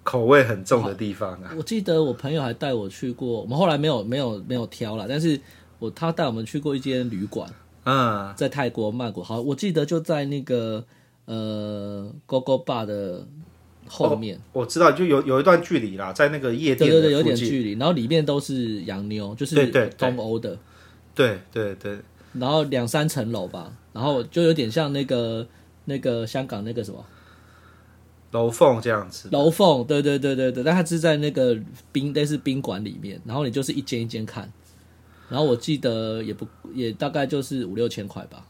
[0.05, 1.55] 口味很重的地方啊！
[1.57, 5.41] 我记得我朋友还带我去过，我们后来没有没有没有挑了，但是
[5.79, 7.49] 我他带我们去过一间旅馆，
[7.85, 9.23] 嗯，在泰国曼谷。
[9.23, 10.85] 好，我记得就在那个
[11.27, 13.27] 呃 GoGo Bar 的
[13.87, 14.37] 后面。
[14.37, 17.73] 哦，我知道，就有有一段距离啦，在那个夜店，对对对，有点距离。
[17.73, 19.67] 然后里面都是洋妞，就是
[19.99, 20.59] 东欧的。
[21.15, 21.99] 对对对，
[22.33, 25.47] 然后两三层楼吧，然后就有点像那个
[25.85, 27.05] 那个香港那个什么
[28.31, 29.29] 楼凤这样子。
[29.31, 31.55] 楼凤，对对对对对，但它是在那个
[31.93, 34.51] 宾类似宾馆里面，然后你就是一间一间看，
[35.29, 38.47] 然后我记得也不也大概就是五六千块吧。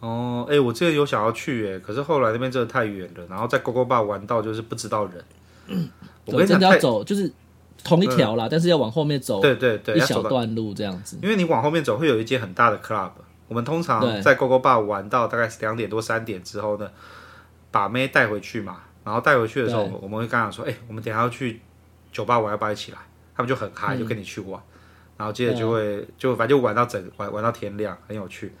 [0.00, 5.24] 哦，哎，我之前有想要去哎，可是后来那边真的太远了，然后在 GoGo Bar 玩到就是不知道人。
[5.68, 5.88] 嗯，
[6.24, 7.32] 我跟你讲，真的要走就是。
[7.82, 11.18] 同一条啦，但是要往后面走，对对对，一小段路这样子。
[11.22, 13.10] 因为你往后面走会有一间很大的 club，
[13.48, 16.90] 我们通常在 GoGo Bar 玩到大概是两点多三点之后呢，
[17.70, 21.58] 把妹带回去嘛，然后带回去的时候，我们会跟他说，哎、欸，我们等下要去
[22.12, 22.98] 酒吧玩，要不要一起来？
[23.34, 24.68] 他们就很嗨，就跟你去玩，嗯、
[25.16, 28.52] 然后接着就会就反正就玩到整玩玩到天亮，很有趣。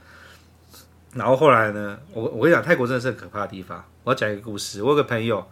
[1.14, 3.84] 然后后来呢，我我跟你讲，泰国真的是很可怕的地方。
[4.04, 5.44] 我要讲一个故事，我有个朋友，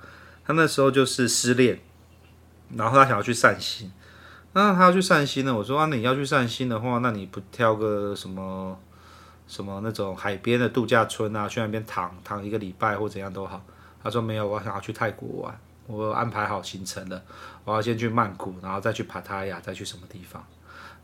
[0.45, 1.81] 他那时候就是失恋。
[2.77, 3.91] 然后他想要去散心，
[4.53, 5.57] 那他要去散心呢？
[5.57, 8.79] 我说啊，你要去散心的话，那你不挑个什么
[9.47, 13.65] 什么那种海边的度假村啊，去那边躺躺一个礼拜或怎样都好。
[14.03, 17.23] 他说没有，我想要去泰国玩，我安排好行程了，
[17.65, 20.45] 我要先去曼谷，然后再去帕塔亚，再去什么地方。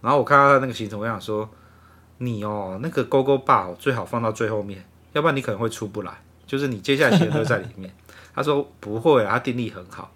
[0.02, 1.48] 然后我看到他那个行程，我想说
[2.24, 7.94] 你哦，那个勾勾爸哦最好放到最后面，要不然你可能会出不来，就是你接下来行程都在里面。
[8.34, 10.10] 他说不会啊，他定力很好。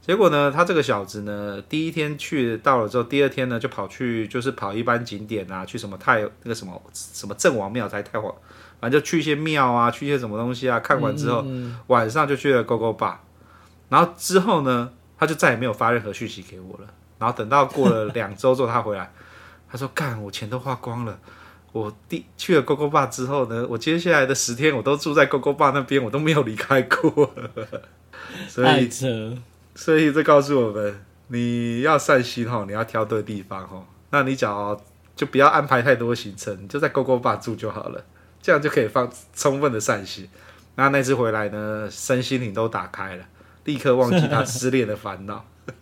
[0.00, 8.34] 结果呢，他这个小子呢，第一天去到了之后，第二天呢就跑去，就是跑一般景点啊，去什么太那个什么什么郑王庙才太皇，
[8.80, 13.16] 反正就去一些庙啊，去一些什么东西啊，看完之后，嗯嗯、晚上就去了 GoGo Bar，
[13.90, 16.86] 然后之后呢，他就再也没有发任何讯息给我了。
[17.18, 19.12] 然后等到过了两周之后，他回来，
[19.70, 21.18] 他说：“干，我钱都花光了，
[21.72, 27.32] 我第去了 GoGo 之后呢，我接下来的十天我都住在 GoGo 那边，我都没有离开过。
[28.48, 28.88] ”所以。
[29.76, 33.82] 所以这告诉我们，你要散心哈，你要挑对地方哈。
[34.10, 34.78] 那你讲
[35.16, 38.04] 就不要安排太多行程，你就在 GoGo 住就好了，
[38.42, 40.28] 这样就可以放充分的散心。
[40.74, 43.24] 那那次回来呢，身心灵都打开了，
[43.64, 45.46] 立刻忘记他失恋的烦恼。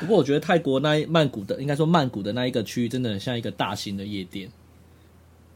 [0.00, 4.48] 不过我觉得泰国那曼谷的，应该说曼谷的那一个区域，真的很像一个大型的夜店。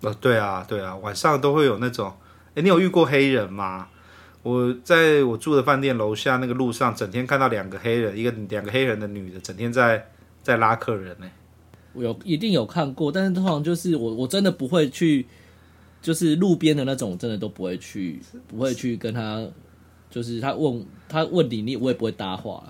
[0.03, 2.13] 呃，对啊，对啊，晚上都会有那种。
[2.55, 3.89] 哎，你有遇过黑人吗？
[4.43, 10.09] 我在我住的饭店楼下那个路上，整天看到两个黑人，一个两个黑人的女的，整天在
[10.43, 11.27] 在拉客人呢。
[11.93, 15.27] 我有一定有看过，但是通常就是我我真的不会去，
[16.01, 19.47] 就是路边的那种，真的都不会去，不会去跟他，
[20.11, 22.65] 就是他问他问你，你我也不会搭话，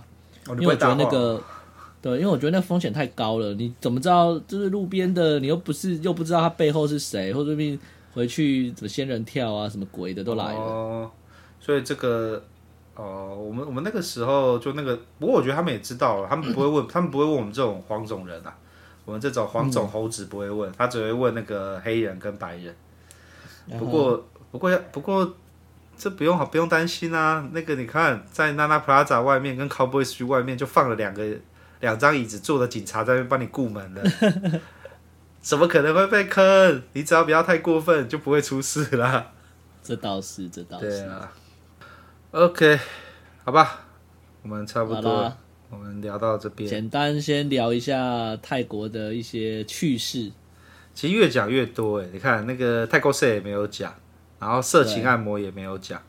[0.49, 1.43] 哦，因为我觉得那个
[2.03, 7.57] 对，因为我觉得那风险太高了，你怎么知道就是路边的，你又不是又不知道他背后是谁，或者
[8.13, 10.61] 回去什么仙人跳啊，什么鬼的都来了。
[10.61, 11.11] 哦
[11.65, 12.43] 所以这个，
[12.97, 18.53] 哦，我们我们那个时候就那个，不过我觉得他们也知道了，他们不会问， 他们不会问我们这种黄种人啊，
[19.05, 22.75] 我们这种黄种猴子不会问，他只会问那个黑人跟白人。
[23.79, 25.37] 不过不过要不过
[25.97, 31.25] 这不用好不用担心啊，那个你看在娜娜 Plaza 外面跟 Cowboy 区外面就放了两个
[31.83, 34.03] 两张椅子坐的警察在那边帮你顾门的，
[35.43, 36.83] 怎么可能会被坑？
[36.93, 39.33] 你只要不要太过分，就不会出事啦。
[39.83, 40.89] 这倒是，这倒是。
[40.89, 41.33] 对啊。
[42.31, 42.79] OK，
[43.45, 43.85] 好吧，
[44.43, 45.37] 我们差不多，
[45.71, 46.71] 我们聊到这边。
[46.71, 50.31] 简单先聊一下泰国的一些趣事。
[50.95, 53.93] 其实越讲越多哎，你看那个泰国 C 也没有讲，
[54.39, 56.01] 然后色情按摩也没有讲。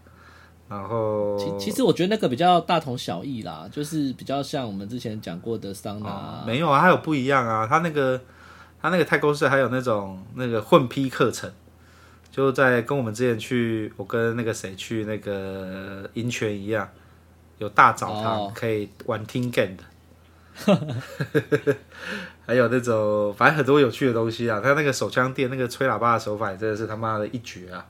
[0.74, 6.44] 然后，其其实我觉得那个比较大同小异啦，就是比较像我们之前讲过的桑拿、哦。
[6.48, 7.68] 没有啊，还有不一样啊。
[7.68, 8.20] 他那个
[8.82, 11.52] 他那个泰国式还有那种那个混批课程，
[12.32, 16.90] 就在跟我们之前去，我跟那个谁去那个银泉一样，
[17.60, 19.84] 有大澡堂可以玩听 game 的。
[22.48, 24.60] 还有那种反正很多有趣的东西啊。
[24.60, 27.86] 他那个手枪店那个吹喇叭的手法，真的是他妈的一绝啊！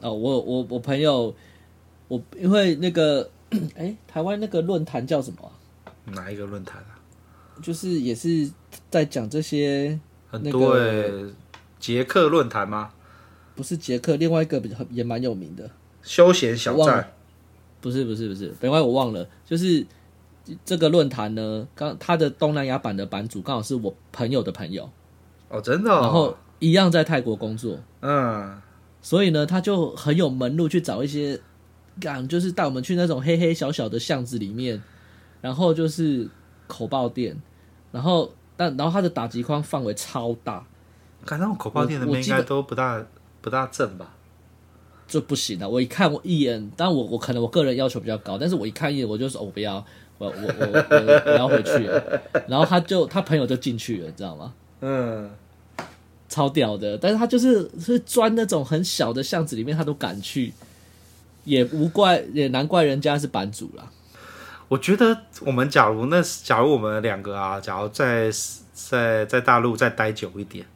[0.00, 1.34] 哦，我我我朋友。
[2.08, 5.52] 我因为那个，哎、欸，台湾那个论坛叫什么、
[5.84, 5.90] 啊？
[6.12, 6.94] 哪一个论坛啊？
[7.60, 8.48] 就是也是
[8.88, 9.98] 在讲这些、
[10.30, 11.12] 那个、很多诶，
[11.80, 12.90] 捷克论坛吗？
[13.56, 15.68] 不是捷克，另外一个比较也蛮有名的
[16.02, 17.12] 休闲小站。
[17.80, 19.28] 不是不是不是，别怪我忘了。
[19.44, 19.84] 就是
[20.64, 24.88] 这个论坛呢，刚他的东南亚版的版主刚好是我朋友的朋友
[25.48, 26.00] 哦，真的、哦。
[26.02, 28.62] 然后一样在泰国工作，嗯，
[29.02, 31.40] 所以呢，他就很有门路去找一些。
[32.28, 34.82] 就是带我们去那种黑黑小小的巷子里面，
[35.40, 36.28] 然后就是
[36.66, 37.36] 口爆店，
[37.90, 40.64] 然后但然后他的打击框范围超大，
[41.24, 43.04] 看那种口爆店的妹应该都不大
[43.40, 44.14] 不大正吧？
[45.08, 49.76] 就不行的，我一看我一眼，但我我可能我个人要求比较高，但是我一看一眼我就说我不要，
[50.18, 54.52] 我我我我，我要回去了，然后他就他朋友就进去了，你知道吗？
[54.80, 55.30] 嗯，
[56.28, 60.52] 超屌的，但是他就是是钻那种很小的巷子里面，他都敢去。
[61.46, 63.84] 也无怪，也难怪人家是版主啦。
[64.68, 68.28] 我觉得我们假如那，假如我们两个啊，假如在
[68.74, 70.66] 在在大陆再待久一点，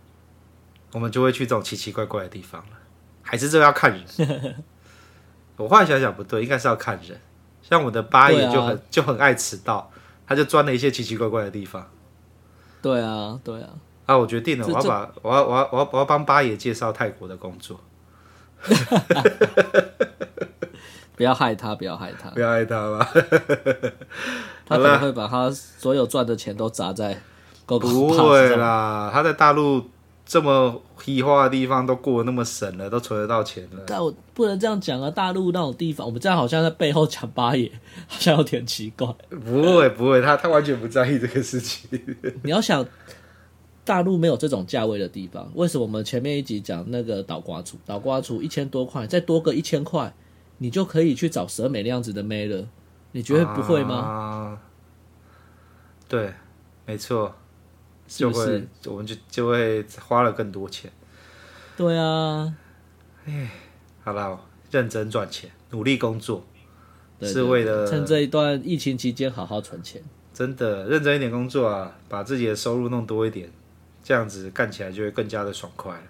[0.93, 2.79] 我们就会去这种奇奇怪怪的地方了。
[3.21, 4.03] 还是这个要看人。
[5.59, 7.21] 我后来想想不对，应该是要看人。
[7.61, 9.91] 像我的八爷就很、啊、就很爱迟到，
[10.27, 11.87] 他就钻了一些奇奇怪怪的地方。
[12.81, 13.68] 对啊，对啊。
[14.07, 17.81] 啊，我决定了，我要把我要我要我要我要帮八爷介绍泰国的工作。
[21.21, 23.07] 不要害他，不要害他，不要害他吧。
[24.64, 27.14] 他可能会把他所有赚的钱都砸在
[27.66, 27.87] 狗狗。
[27.91, 29.85] 不会啦， 他在大陆
[30.25, 33.83] 这么黑化的地方都过得那么省了，都存得到钱了。
[33.87, 37.71] 但我不能这样讲啊，大陆那种地方，我们这样好像在背后讲八爷，
[38.09, 39.07] 好像有点奇怪。
[39.29, 41.87] 不会不会，他他完全不在意这个事情。
[42.43, 42.83] 你要想，
[43.85, 50.11] 大陆没有这种价位的地方，为什么我们前面一集讲那个倒瓜厨，倒瓜厨一千多块，再多个一千块？
[50.62, 52.68] 你就可以去找蛇美那样子的妹了，
[53.12, 53.96] 你觉得不会吗？
[53.96, 54.62] 啊、
[56.06, 56.34] 对，
[56.84, 57.34] 没错，
[58.06, 60.92] 就会，是是我们就就会花了更多钱。
[61.78, 62.54] 对啊，
[63.24, 63.50] 哎，
[64.04, 64.38] 好了，
[64.70, 66.44] 认真赚钱，努力工作，
[67.22, 70.02] 是为了趁这一段疫情期间好好存钱。
[70.34, 73.50] 真的，认真一点工作啊，把自己的收入弄多一点，
[74.04, 76.02] 这样子干起来就会更加的爽快了。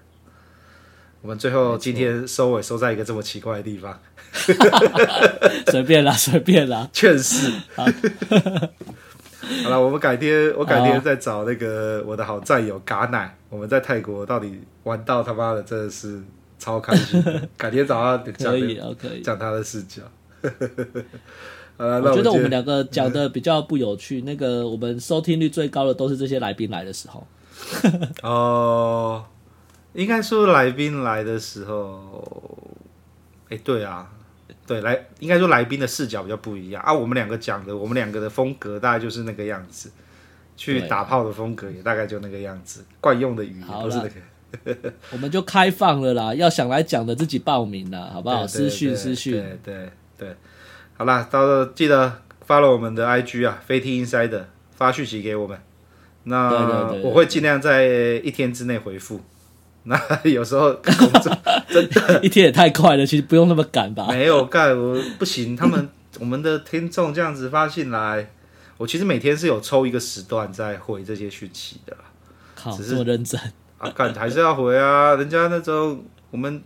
[1.23, 4.01] 我们最后今天收尾收在一个这么奇怪的地方，
[5.71, 7.53] 随便啦，随便啦，劝世。
[7.75, 7.85] 好
[9.71, 16.23] 了，我们改天我改天再找那个我的好战友嘎奶，我们在泰国到底玩到他妈的真的是
[16.59, 17.23] 超开心。
[17.57, 20.03] 改天找他讲， 可以啊，可以讲他的视角。
[21.77, 24.23] 我觉得我们两个讲的比较不有趣。
[24.23, 27.27] 那个我们收听率最高的都是这些来宾来的时候。
[28.23, 29.25] 哦。
[29.93, 32.57] 应该说来宾来的时候，
[33.49, 34.09] 哎，对啊，
[34.71, 36.95] 对，来应该说来宾的视角比较不一样啊。
[36.95, 39.91] 我们两个讲的，我们两个的风格大概就是那个样子，
[40.57, 44.93] 去打炮的风格也大概就那个样子，惯用的语言都是那个。
[45.11, 48.47] 我们就开放了啦，要想来讲的自己报名啦，好不好？
[48.47, 50.37] 私讯私讯，对对对，
[50.97, 54.45] 好啦，到时候记得 follow 我们的 IG 啊，飞踢 Insider
[54.77, 55.59] 发讯息给我们，
[56.23, 57.87] 那我会尽量在
[58.23, 59.21] 一天之内回复。
[59.85, 61.37] 那 有时候工作
[61.69, 64.07] 真的，一天也太快了，其实不用那么赶吧？
[64.09, 65.57] 没有干，我不行。
[65.57, 68.31] 他们我们的听众这样子发信来，
[68.77, 71.97] 我其实每天是有抽一个时段在回这些讯息的。
[72.55, 73.41] 靠，只是这么认真
[73.79, 73.89] 啊？
[73.91, 75.15] 干还是要回啊？
[75.17, 76.63] 人家那种我们，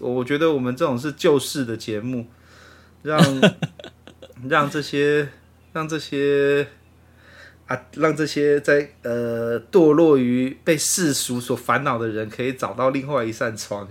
[0.00, 2.26] 我觉得我们这种是旧式的节目，
[3.02, 3.18] 让
[4.48, 5.28] 让这些
[5.72, 6.68] 让这些。
[7.66, 13.88] 啊，让这些在呃堕落于被世俗所烦恼的人，可以找到另外一扇窗。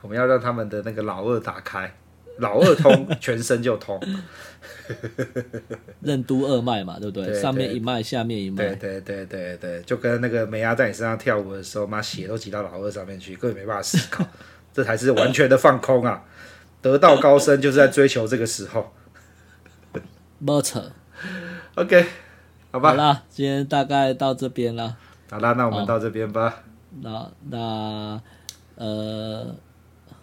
[0.00, 1.94] 我们要让他们的那个老二打开。
[2.38, 4.00] 老二通，全身就通。
[6.00, 7.24] 任督二脉嘛，对不对？
[7.24, 8.74] 对对上面一脉，下面一脉。
[8.76, 14.24] 对对对对对，就跟那个梅亚在你身上跳舞的时候，妈血都挤到老二上面去，根本没办法思考。
[14.72, 16.22] 这才是完全的放空啊！
[16.80, 18.94] 得道高僧就是在追求这个时候。
[20.38, 20.92] 没错。
[21.74, 22.06] OK，
[22.70, 22.90] 好吧。
[22.90, 24.96] 好啦，今天大概到这边了。
[25.30, 26.62] 好啦，那我们到这边吧。
[27.00, 28.20] 那那
[28.76, 29.46] 呃，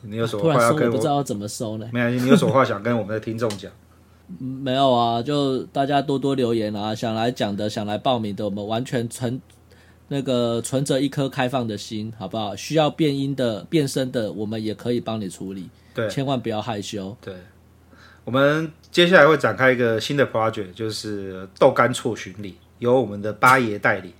[0.01, 1.87] 你有什么话我不知道怎么收呢？
[1.91, 3.71] 没有，你有什么话想跟我们的听众讲？
[4.39, 9.39] 没有啊，就大家多多留言啊，想来讲的，想来报名的，我们完全存
[10.07, 12.55] 那个存着一颗开放的心，好不好？
[12.55, 15.69] 需要变音的、变声的，我们也可以帮你处理。
[15.93, 17.15] 对，千万不要害羞。
[17.21, 17.35] 对，
[18.25, 24.11] 我们接下来会展开一个新的 project，就是豆干错巡礼，由我们的八爷带领。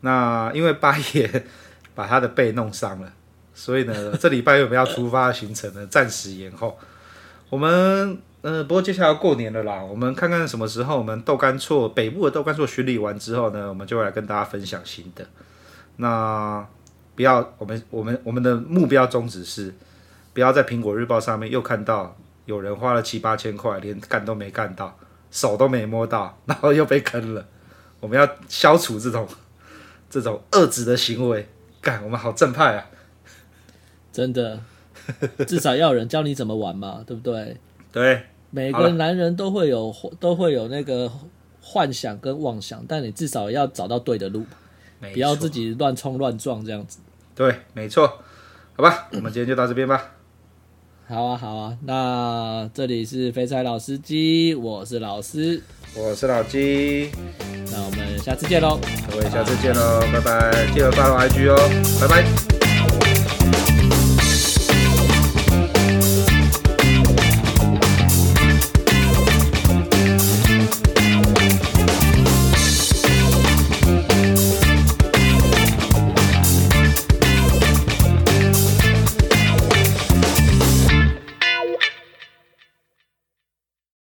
[0.00, 1.44] 那因为八爷
[1.94, 3.12] 把他的背弄伤了，
[3.54, 6.76] 所以呢， 这礼拜我们要出发行程呢，暂时延后。
[7.48, 8.18] 我们。
[8.44, 15.26] 呃，不过接下来要过年了啦，我们看看什么时候我们豆干错北部的豆干错巡礼完之后呢，我们就会来跟大家分享新的。
[15.96, 16.62] 那
[17.16, 19.72] 不要，我们我们我们的目标宗旨是，
[20.34, 22.14] 不要在苹果日报上面又看到
[22.46, 24.98] 有人花了七八千块，连干都没干到，
[25.30, 27.46] 手都没摸到，然后又被坑了。
[28.00, 29.26] 我们要消除这种
[30.10, 31.48] 这种恶质的行为，
[31.80, 32.86] 干，我们好正派啊！
[34.12, 34.60] 真的，
[35.46, 37.56] 至少要有人教你怎么玩嘛， 对不对？
[37.90, 38.22] 对。
[38.50, 41.10] 每个男人都会有都会有那个
[41.60, 44.46] 幻想跟妄想，但你至少要找到对的路，
[45.00, 47.00] 不要自己乱冲乱撞这样子。
[47.34, 48.06] 对，没错。
[48.76, 50.13] 好吧，我们今天就到这边吧。
[51.06, 51.76] 好啊，好啊。
[51.82, 55.62] 那这里是肥仔老司机，我是老师，
[55.94, 57.10] 我是老鸡。
[57.70, 58.78] 那我们下次见喽，
[59.10, 61.56] 各位下次见喽，拜拜，记得 follow IG 哦，
[62.00, 62.53] 拜拜。